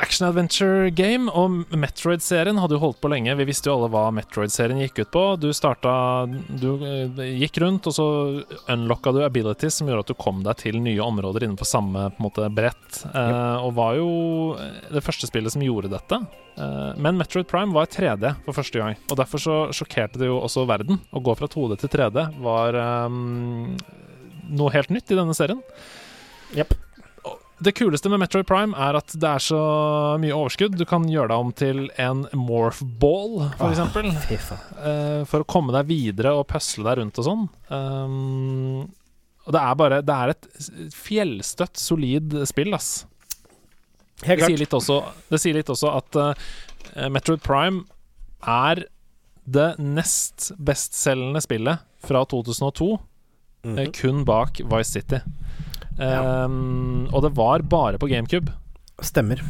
[0.00, 3.34] action-adventure game, og Metroid-serien hadde jo holdt på lenge.
[3.38, 5.24] Vi visste jo alle hva Metroid-serien gikk ut på.
[5.40, 5.92] Du starta
[6.26, 8.06] Du eh, gikk rundt, og så
[8.72, 12.20] unlocka du abilities som gjorde at du kom deg til nye områder innenfor samme på
[12.20, 14.10] en måte, brett, eh, og var jo
[14.92, 16.20] det første spillet som gjorde dette.
[16.56, 20.40] Eh, men Metroid Prime var 3D for første gang, og derfor så sjokkerte det jo
[20.40, 21.00] også verden.
[21.12, 23.76] Å gå fra 2D til 3D var ehm,
[24.56, 25.62] noe helt nytt i denne serien.
[26.56, 26.76] Yep.
[27.58, 29.58] Det kuleste med Metroid Prime er at det er så
[30.20, 30.74] mye overskudd.
[30.76, 34.10] Du kan gjøre deg om til en morph ball, for Ah, eksempel.
[34.12, 37.46] Eh, for å komme deg videre og pøsle deg rundt og sånn.
[37.72, 38.82] Um,
[39.46, 40.46] og det er bare Det er et
[40.92, 43.06] fjellstøtt, solid spill, ass.
[44.24, 45.00] Helt Det sier litt også,
[45.30, 46.16] det sier litt også at
[46.96, 47.84] eh, Metroid Prime
[48.46, 48.84] er
[49.46, 52.92] det nest bestselgende spillet fra 2002,
[53.64, 53.92] eh, Mhm.
[53.92, 55.20] kun bak Vice City.
[55.96, 58.52] Um, og det var bare på GameCube.
[59.04, 59.40] Stemmer.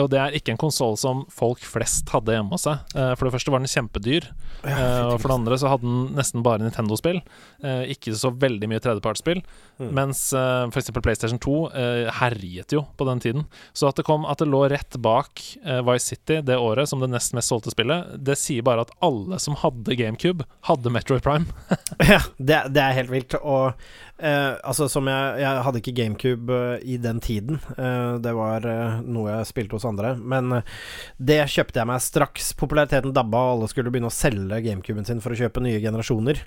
[0.00, 2.82] Og det er ikke en konsoll som folk flest hadde hjemme hos seg.
[2.92, 4.28] Eh, for det første var den kjempedyr.
[4.66, 7.22] Eh, og for det andre så hadde den nesten bare Nintendo-spill.
[7.64, 9.40] Eh, ikke så veldig mye tredjepartsspill.
[9.78, 9.90] Mm.
[9.98, 10.90] Mens uh, f.eks.
[11.02, 13.44] PlayStation 2 uh, herjet jo på den tiden.
[13.76, 17.02] Så at det, kom, at det lå rett bak uh, Vice City det året som
[17.02, 21.24] det nest mest solgte spillet, det sier bare at alle som hadde GameCube, hadde Metroid
[21.26, 21.46] Prime.
[22.06, 23.34] Ja, det, det er helt vilt.
[23.40, 27.60] Og uh, altså, som jeg Jeg hadde ikke GameCube eh, i den tiden.
[27.76, 30.14] Eh, det var eh, noe jeg spilte hos andre.
[30.16, 30.74] Men eh,
[31.18, 35.22] det kjøpte jeg meg straks populariteten dabba, og alle skulle begynne å selge GameCuben sin
[35.24, 36.42] for å kjøpe nye generasjoner.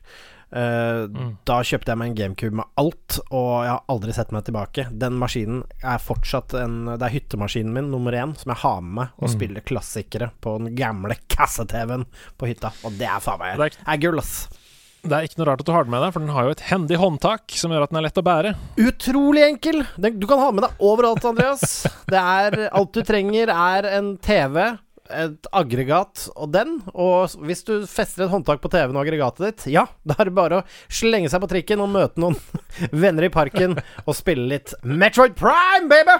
[0.52, 1.38] Eh, Mm.
[1.45, 4.88] Da kjøpte jeg meg en GameCube med alt, og jeg har aldri sett meg tilbake.
[4.97, 8.93] Den maskinen er fortsatt en Det er hyttemaskinen min nummer én, som jeg har med
[8.93, 9.34] meg og Mm.
[9.36, 12.06] spiller klassikere på den gamle kasse-TV-en
[12.38, 12.72] på hytta.
[12.84, 14.47] Og det er faen meg er gull, ass.
[15.02, 16.50] det er ikke noe rart at du har den med deg, for den har jo
[16.52, 18.56] et hendig håndtak som gjør at den er lett å bære.
[18.78, 19.86] Utrolig enkel!
[19.97, 21.86] Den, du kan ha med deg overalt, Andreas.
[22.06, 24.78] Det er Alt du trenger, er en TV,
[25.10, 26.80] et aggregat og den.
[26.93, 30.38] Og hvis du fester et håndtak på TV-en og aggregatet ditt, ja, da er det
[30.38, 32.38] bare å slenge seg på trikken og møte noen
[33.05, 36.20] venner i parken og spille litt Metroid Prime, baby!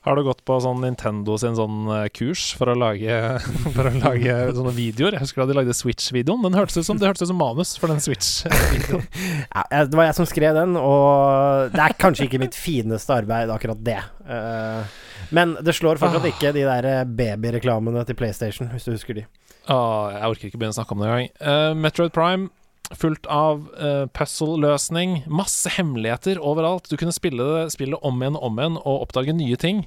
[0.00, 3.16] Har du gått på sånn Nintendo sin sånn eh, kurs for å lage,
[3.74, 5.18] for å lage sånne videoer?
[5.18, 6.40] Jeg husker da de lagde Switch-videoen.
[6.46, 9.04] Den hørtes ut som, det hørtes ut som manus for den Switch-videoen.
[9.52, 13.52] Ja, det var jeg som skrev den, og det er kanskje ikke mitt fineste arbeid,
[13.52, 13.98] akkurat det.
[14.24, 14.96] Eh,
[15.34, 19.26] men det slår fortsatt ikke de der eh, babyreklamene til PlayStation, hvis du husker de.
[19.70, 21.28] Åh, jeg orker ikke begynne å snakke om det engang.
[21.42, 22.48] Uh, Metroid Prime,
[22.98, 25.20] fullt av uh, puzzle-løsning.
[25.30, 26.90] Masse hemmeligheter overalt.
[26.90, 29.84] Du kunne spille det, spillet om igjen og om igjen og oppdage nye ting.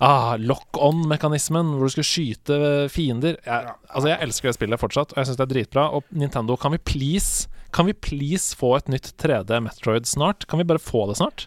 [0.00, 3.36] Ah, Lock-on-mekanismen, hvor du skulle skyte fiender.
[3.44, 5.86] Jeg, altså, jeg elsker det spillet fortsatt, og jeg syns det er dritbra.
[5.92, 10.48] Og Nintendo, kan vi please Kan vi please få et nytt 3D Metroid snart?
[10.50, 11.44] Kan vi bare få det snart?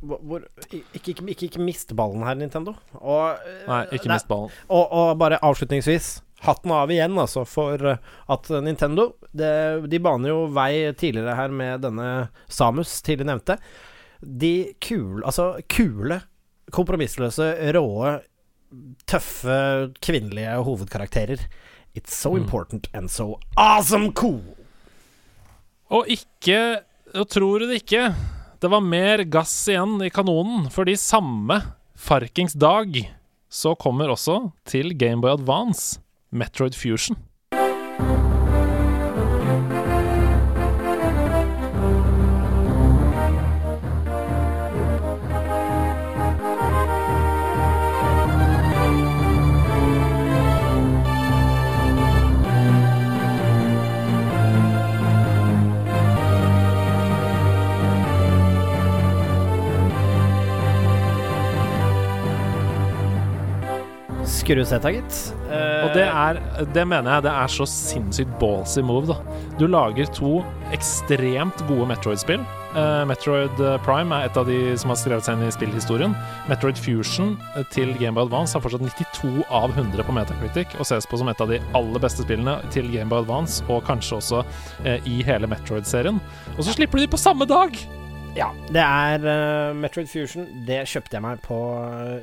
[0.00, 0.82] Hvor, ikke,
[1.12, 2.72] ikke, ikke, ikke mist ballen her, Nintendo.
[3.00, 4.50] Og, eh, Nei, ikke mist ballen.
[4.68, 7.98] Og, og bare avslutningsvis, hatten av igjen, altså, for eh,
[8.32, 9.50] at Nintendo det,
[9.92, 12.08] De baner jo vei tidligere her med denne
[12.48, 13.58] Samus, tidlig nevnte.
[14.24, 16.22] De kule, altså kule,
[16.72, 18.16] kompromissløse, råe,
[19.06, 19.58] tøffe
[20.02, 21.44] kvinnelige hovedkarakterer.
[21.94, 22.42] It's so Mm.
[22.42, 24.40] important and so awesome cool!
[25.90, 26.80] Og ikke
[27.14, 28.08] Og tror du det ikke?
[28.64, 31.58] Det var mer gass igjen i kanonen, fordi samme
[32.00, 32.94] farkings dag
[33.52, 36.00] så kommer også til Gameboy Advance
[36.32, 37.18] Metroid Fusion.
[64.44, 65.20] Skrusetta, gitt.
[65.48, 66.40] Uh, Og det er
[66.74, 69.16] Det mener jeg det er så sinnssykt ballsy move, da.
[69.58, 70.42] Du lager to
[70.74, 72.44] ekstremt gode Metroid-spill.
[72.74, 76.14] Uh, Metroid eh, Prime er et av de som har skrevet seg inn i spillhistorien.
[76.50, 81.06] Metroid Fusion eh, til Gameboy Advance har fortsatt 92 av 100 på Metacritic og ses
[81.06, 85.06] på som et av de aller beste spillene til Gameboy Advance, og kanskje også uh,
[85.06, 86.18] i hele Metroid-serien.
[86.56, 87.78] Og så slipper du de på samme dag!
[88.34, 90.50] Ja, det er uh, Metroid Fusion.
[90.66, 91.60] Det kjøpte jeg meg på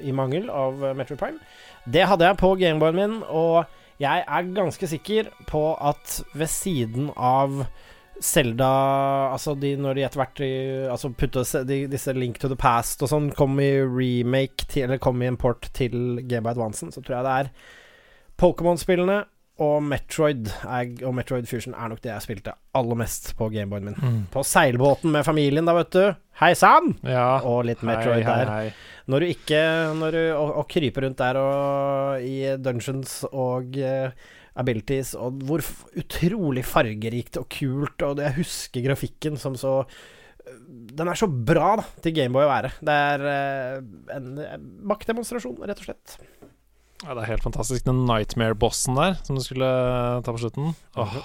[0.04, 1.40] i mangel av Metroid Prime.
[1.86, 3.66] Det hadde jeg på Gameboyen min, og
[4.02, 7.66] jeg er ganske sikker på at ved siden av
[8.22, 8.70] Zelda
[9.34, 10.42] Altså de, når de etter hvert
[10.94, 15.02] Altså putte de, disse Link to the Past og sånn kom i remake til, Eller
[15.02, 17.54] kom i import til Gameboy Advancen, så tror jeg det er
[18.42, 19.24] Pokémon-spillene
[19.62, 23.92] og Metroid er, og Metroid Fusion er nok det jeg spilte aller mest på Gameboyen
[23.92, 24.20] min.
[24.34, 26.04] På seilbåten med familien, da, vet du.
[26.42, 26.96] Hei sann!
[27.06, 27.44] Ja.
[27.46, 28.86] Og litt Metroid hei, hei, der.
[29.12, 29.64] Når du ikke
[30.00, 35.64] når du, og, og kryper rundt der og i dungeons og uh, abilities, og hvor
[36.00, 39.82] utrolig fargerikt og kult, og jeg husker grafikken som så
[40.92, 42.72] Den er så bra, da, til Gameboy å være.
[42.82, 43.76] Det er eh,
[44.16, 44.56] en eh,
[44.90, 46.16] maktdemonstrasjon, rett og slett.
[47.02, 47.86] Ja, det er helt fantastisk.
[47.88, 49.70] Den Nightmare-bossen der, som du skulle
[50.22, 50.76] ta på slutten.
[51.02, 51.16] Åh.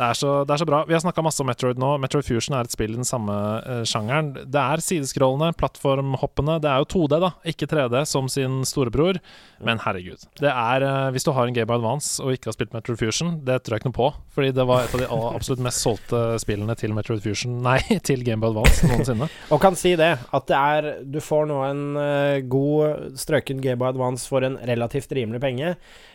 [0.00, 0.78] Det er, så, det er så bra.
[0.88, 1.90] Vi har snakka masse om Metroid nå.
[2.00, 4.30] Metroid Fusion er et spill i den samme uh, sjangeren.
[4.48, 6.54] Det er sideskrollende, plattformhoppende.
[6.64, 9.20] Det er jo 2D, da, ikke 3D, som sin storebror.
[9.60, 10.24] Men herregud.
[10.40, 13.02] Det er uh, Hvis du har en Game of Advance og ikke har spilt Metroid
[13.02, 14.08] Fusion, det tror jeg ikke noe på.
[14.38, 17.82] Fordi det var et av de aller- absolutt mest solgte spillene til Metroid Fusion Nei,
[18.08, 19.28] til Game of Advance noensinne.
[19.52, 23.76] Og kan si det, at det er Du får nå en uh, god strøken Game
[23.84, 25.74] Boy Advance for en relativt rimelig penge.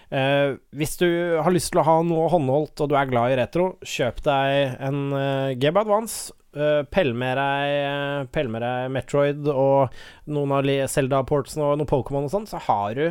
[0.10, 1.08] Uh, hvis du
[1.42, 4.76] har lyst til å ha noe håndholdt og du er glad i retro, kjøp deg
[4.84, 6.34] en uh, Game Advance.
[6.56, 9.92] Uh, med deg eh, Pell med deg Metroid og
[10.32, 13.10] noen av Zelda-portsene og noe Pokémon og sånn, så har du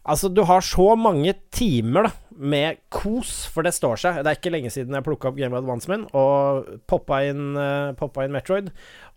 [0.00, 4.22] Altså, du har så mange timer da, med kos, for det står seg.
[4.24, 7.50] Det er ikke lenge siden jeg plukka opp Game of Advance min og poppa inn,
[7.52, 8.70] uh, poppa inn Metroid,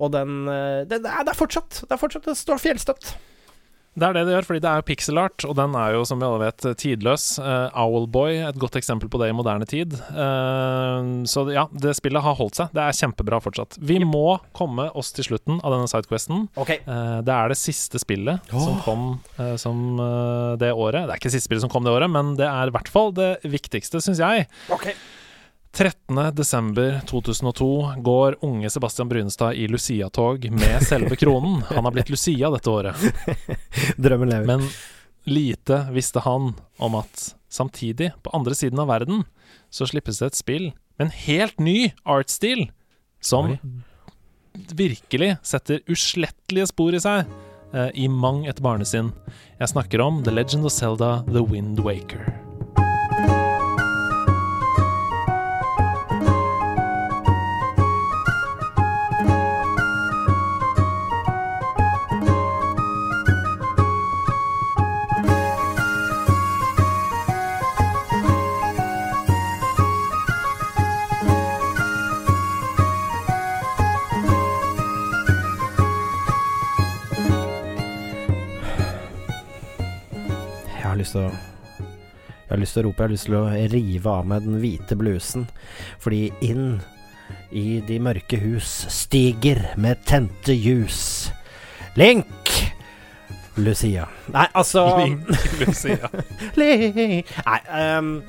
[0.04, 3.14] og den uh, det, det, er, det er fortsatt Det er fortsatt Det står fjellstøtt.
[3.94, 6.02] Det er det det gjør, fordi det er jo pixel art, og den er jo,
[6.10, 7.26] som vi alle vet, tidløs.
[7.38, 9.94] Uh, Owlboy, et godt eksempel på det i moderne tid.
[10.10, 12.74] Uh, så ja, det spillet har holdt seg.
[12.74, 13.78] Det er kjempebra fortsatt.
[13.78, 16.48] Vi må komme oss til slutten av denne sidequesten.
[16.58, 16.82] Okay.
[16.88, 19.10] Uh, det er det siste spillet som kom
[19.60, 19.98] som
[20.60, 21.06] det året.
[21.06, 22.90] Det er ikke det siste spillet som kom det året, men det er i hvert
[22.92, 24.48] fall det viktigste, syns jeg.
[24.74, 24.90] ok
[25.74, 31.64] 13.12.2002 går unge Sebastian Brynestad i Lucia-tog med selve kronen.
[31.70, 32.96] Han har blitt Lucia dette året.
[33.98, 34.46] Drømmen lever.
[34.46, 34.68] Men
[35.24, 39.24] lite visste han om at samtidig, på andre siden av verden,
[39.74, 42.70] så slippes det et spill med en helt ny artstil
[43.24, 43.60] som Oi.
[44.78, 47.26] virkelig setter uslettelige spor i seg
[47.74, 49.10] eh, i mang et barnesinn.
[49.58, 52.43] Jeg snakker om The Legend of Zelda The Wind Waker.
[81.04, 81.34] Lyst til å
[82.44, 84.60] Jeg har lyst til å rope, jeg har lyst til å rive av meg den
[84.62, 85.48] hvite blusen.
[86.04, 86.76] Fordi inn
[87.56, 91.32] i de mørke hus stiger med tente ljus
[91.98, 92.52] Link!
[93.56, 94.08] Lucia.
[94.34, 95.28] Nei, altså Link
[95.62, 96.10] Lucia.
[96.58, 97.30] Link.
[97.46, 97.60] Nei
[98.00, 98.24] um,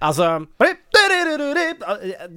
[0.00, 0.46] Altså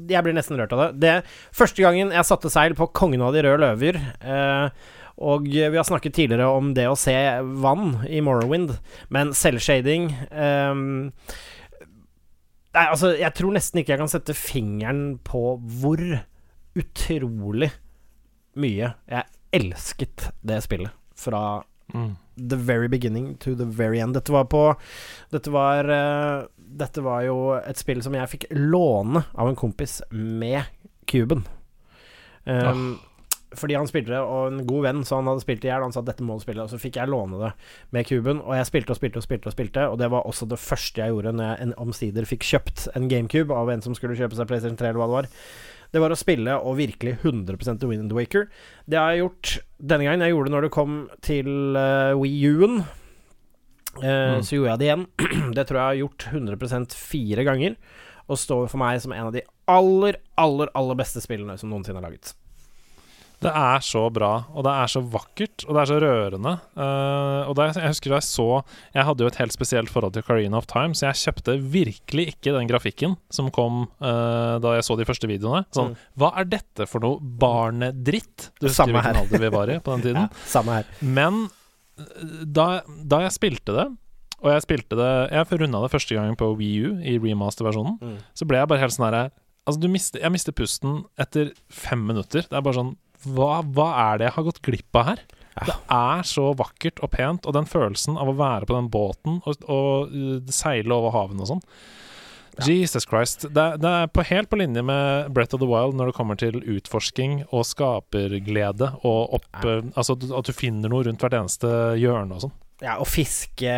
[0.09, 0.89] Jeg blir nesten rørt av det.
[1.03, 1.15] Det
[1.55, 4.87] Første gangen jeg satte seil på Kongen av de røde løver eh,
[5.19, 7.13] og vi har snakket tidligere om det å se
[7.59, 8.71] vann i Morrowind,
[9.11, 10.05] men selvshading
[12.69, 16.03] Nei, altså, jeg tror nesten ikke jeg kan sette fingeren på hvor
[16.79, 17.71] utrolig
[18.59, 19.25] mye jeg
[19.57, 21.41] elsket det spillet fra
[21.93, 22.15] Mm.
[22.39, 24.13] the very beginning to the very end.
[24.13, 24.75] Dette var på
[25.29, 29.99] Dette var uh, Dette var jo et spill som jeg fikk låne av en kompis
[30.11, 30.63] med
[31.09, 31.41] kuben.
[32.45, 32.99] Um,
[33.57, 35.81] Fordi han spilte det, og en god venn, så han hadde spilt det i hjel.
[35.81, 37.49] Han sa dette må du spille, og så fikk jeg låne det
[37.95, 38.43] med kuben.
[38.45, 41.01] Og jeg spilte og spilte og spilte, og spilte Og det var også det første
[41.01, 44.37] jeg gjorde når jeg en, omsider fikk kjøpt en GameCube av en som skulle kjøpe
[44.37, 45.31] seg PlayStation 3, eller hva det var.
[45.89, 48.47] Det var å spille og virkelig 100 The Wind Waker.
[48.85, 50.25] Det har jeg gjort denne gangen.
[50.25, 52.81] Jeg gjorde det når det kom til uh, Wii U-en.
[52.83, 52.89] Uh,
[53.99, 54.43] Mm.
[54.45, 55.07] Så gjorde jeg det igjen.
[55.57, 57.79] det tror jeg jeg har gjort 100% fire ganger.
[58.29, 61.97] Og står for meg som en av de aller, aller, aller beste spillene som noensinne
[61.97, 62.35] er laget.
[63.39, 66.51] Det er så bra, og det er så vakkert, og det er så rørende.
[66.75, 68.47] Uh, og da jeg, husker da jeg så
[68.93, 72.25] Jeg hadde jo et helt spesielt forhold til Carina of Time, så jeg kjøpte virkelig
[72.33, 75.63] ikke den grafikken som kom uh, da jeg så de første videoene.
[75.71, 75.95] Sånn, Mm.
[76.19, 78.49] hva er dette for noe barnedritt?
[78.59, 80.27] Du husker Samme hvilken alder vi var i på den tiden.
[80.29, 80.91] Ja, samme her.
[81.01, 81.45] Men
[81.97, 83.87] eh, da, da jeg spilte det,
[84.39, 88.17] og jeg spilte det Jeg runda det første gangen på Wii U i remaster-versjonen, Mm.
[88.35, 89.29] så ble jeg bare helt sånn herre
[89.67, 92.41] Altså, du mister, jeg mister pusten etter fem minutter.
[92.47, 92.95] Det er bare sånn
[93.25, 95.23] hva, hva er det jeg har gått glipp av her?
[95.59, 99.41] Det er så vakkert og pent, og den følelsen av å være på den båten
[99.43, 101.63] og, og uh, seile over havene og sånn.
[102.65, 103.45] Jesus Christ.
[103.55, 106.39] Det, det er på, helt på linje med Breath of the Wild når det kommer
[106.39, 109.77] til utforsking og skaperglede og opp, Ja.
[109.79, 112.55] eh, Altså at du finner noe rundt hvert eneste hjørne og sånn.
[112.79, 113.71] Ja, å fiske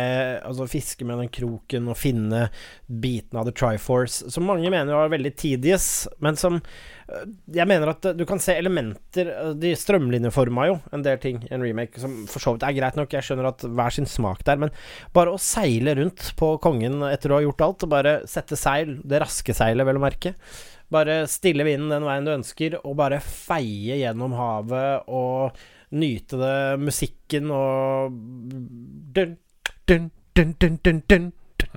[0.46, 2.44] Altså fiske med den kroken og finne
[2.86, 7.24] bitene av The Triforce, som mange mener var veldig tedious, men som øh,
[7.56, 11.42] Jeg mener at øh, du kan se elementer øh, De strømlinjeforma jo en del ting
[11.48, 13.14] i en remake, som for så vidt er greit nok.
[13.14, 14.74] Jeg skjønner at hver sin smak der, men
[15.16, 18.98] bare å seile rundt på kongen etter å ha gjort alt, og bare sette seil,
[19.02, 20.36] det raske seilet, vel å merke,
[20.92, 25.62] Bare stille vinden den veien du ønsker, og bare feie gjennom havet og
[25.92, 28.12] nyte det, musikken og
[29.16, 29.36] dun,
[29.88, 31.32] dun, dun, dun, dun, dun,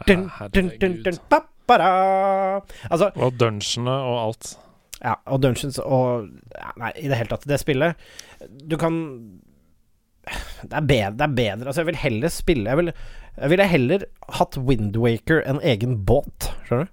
[0.07, 1.45] dun, dun, dun, dun.
[2.91, 4.51] Altså, Og dungeonene og alt.
[5.03, 6.27] ja, og Dungeons og
[6.79, 7.95] Nei, i det hele tatt, det spillet
[8.69, 8.95] Du kan
[10.63, 11.67] Det er bedre, det er bedre.
[11.67, 12.91] Altså, jeg vil heller spille Jeg, vil,
[13.51, 14.05] ville heller
[14.39, 16.91] hatt Windwaker enn egen båt, skjønner du?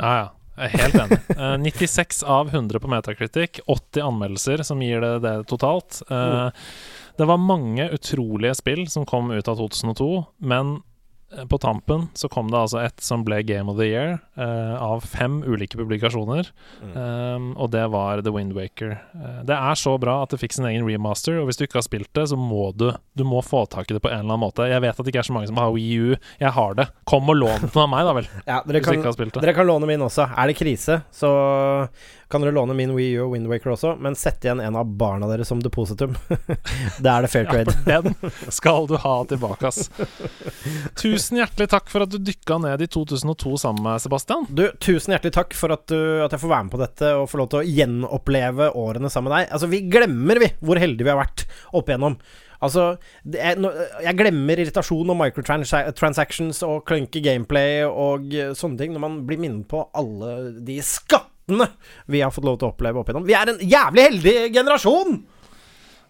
[0.00, 0.28] Ja, ja.
[0.60, 1.18] Jeg er helt enig.
[1.40, 6.02] Eh, 96 av 100 på Metacritic, 80 anmeldelser som gir det det totalt.
[6.10, 6.50] Eh,
[7.16, 10.10] det var mange utrolige spill som kom ut av 2002,
[10.52, 10.82] men eh,
[11.30, 15.04] på tampen så kom det altså et som ble Game of the Year, uh, av
[15.06, 16.50] fem ulike publikasjoner,
[16.82, 18.96] um, og det var The Wind Waker.
[19.14, 21.78] Eh, det er så bra at det fikk sin egen remaster, og hvis du ikke
[21.78, 24.32] har spilt det, så må du Du må få tak i det på en eller
[24.32, 24.64] annen måte.
[24.70, 26.14] Jeg vet at det ikke er så mange som har Wii U.
[26.40, 26.86] Jeg har det.
[27.10, 29.02] Kom og lån den av meg, da vel, Ja, dere kan,
[29.36, 30.30] dere kan låne min også.
[30.32, 31.30] Er det krise, så
[32.30, 35.26] kan dere låne min Wii U og Windwaker også, men sett igjen en av barna
[35.30, 36.14] deres som depositum.
[37.02, 37.74] det er det fair trade.
[37.90, 38.14] Ja, den
[38.54, 39.90] skal du ha tilbake, ass.
[41.00, 44.46] Tusen hjertelig takk for at du dykka ned i 2002 sammen med Sebastian.
[44.48, 47.26] Du, tusen hjertelig takk for at, du, at jeg får være med på dette og
[47.32, 49.50] få lov til å gjenoppleve årene sammen med deg.
[49.56, 52.18] Altså, vi glemmer, vi, hvor heldige vi har vært opp igjennom.
[52.60, 52.84] Altså,
[53.32, 53.56] er,
[54.04, 59.40] jeg glemmer irritasjon og microtransactions og clunky gameplay og eh, sånne ting når man blir
[59.40, 60.76] minnet på alle de
[61.50, 61.68] skattene
[62.06, 63.26] vi har fått lov til å oppleve opp igjennom.
[63.26, 65.20] Vi er en jævlig heldig generasjon!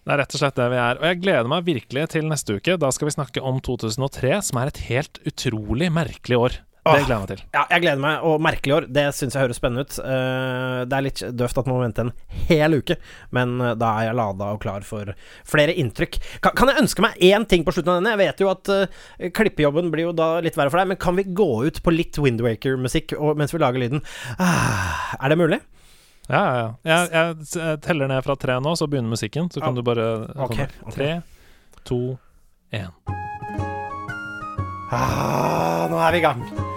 [0.01, 0.99] Det er rett og slett det vi er.
[0.99, 2.78] Og jeg gleder meg virkelig til neste uke.
[2.80, 6.57] Da skal vi snakke om 2003, som er et helt utrolig merkelig år.
[6.81, 7.41] Det gleder jeg meg til.
[7.53, 8.22] Ja, jeg gleder meg.
[8.24, 9.97] Og merkelig år, det syns jeg høres spennende ut.
[10.01, 12.12] Eh, det er litt døvt at man må vente en
[12.49, 12.97] hel uke,
[13.37, 15.12] men eh, da er jeg lada og klar for
[15.49, 16.16] flere inntrykk.
[16.47, 18.14] Kan, jeg ønske meg én ting på slutten av denne?
[18.16, 21.18] Jeg vet jo at eh, klippejobben blir jo da litt verre for deg, men kan
[21.20, 24.01] vi gå ut på litt Windwaker-musikk mens vi lager lyden?
[24.41, 25.61] Ah, er det mulig?
[26.31, 26.72] Ja, ja, ja.
[26.87, 29.51] Jeg, jeg teller ned fra tre nå, så begynner musikken.
[29.53, 30.09] Så kan ah, du bare
[30.39, 30.97] okay, okay.
[30.97, 31.12] Tre,
[31.85, 32.01] to,
[32.72, 32.95] én.
[34.91, 36.70] Ah, nå er vi i gang.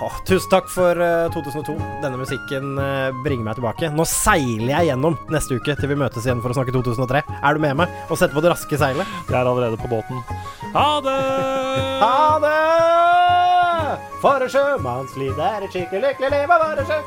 [0.00, 1.74] Åh, tusen takk for uh, 2002.
[2.00, 3.90] Denne musikken uh, bringer meg tilbake.
[3.92, 7.20] Nå seiler jeg gjennom neste uke til vi møtes igjen for å snakke 2003.
[7.36, 7.92] Er du med meg?
[8.08, 9.12] Og setter på det raske seilet?
[9.28, 10.24] Jeg er allerede på båten.
[10.72, 11.18] Ha det!
[12.00, 12.56] Ha det!
[14.22, 17.00] For et sjømannsliv, det er et skikkelig lykkelig liv å være sjø.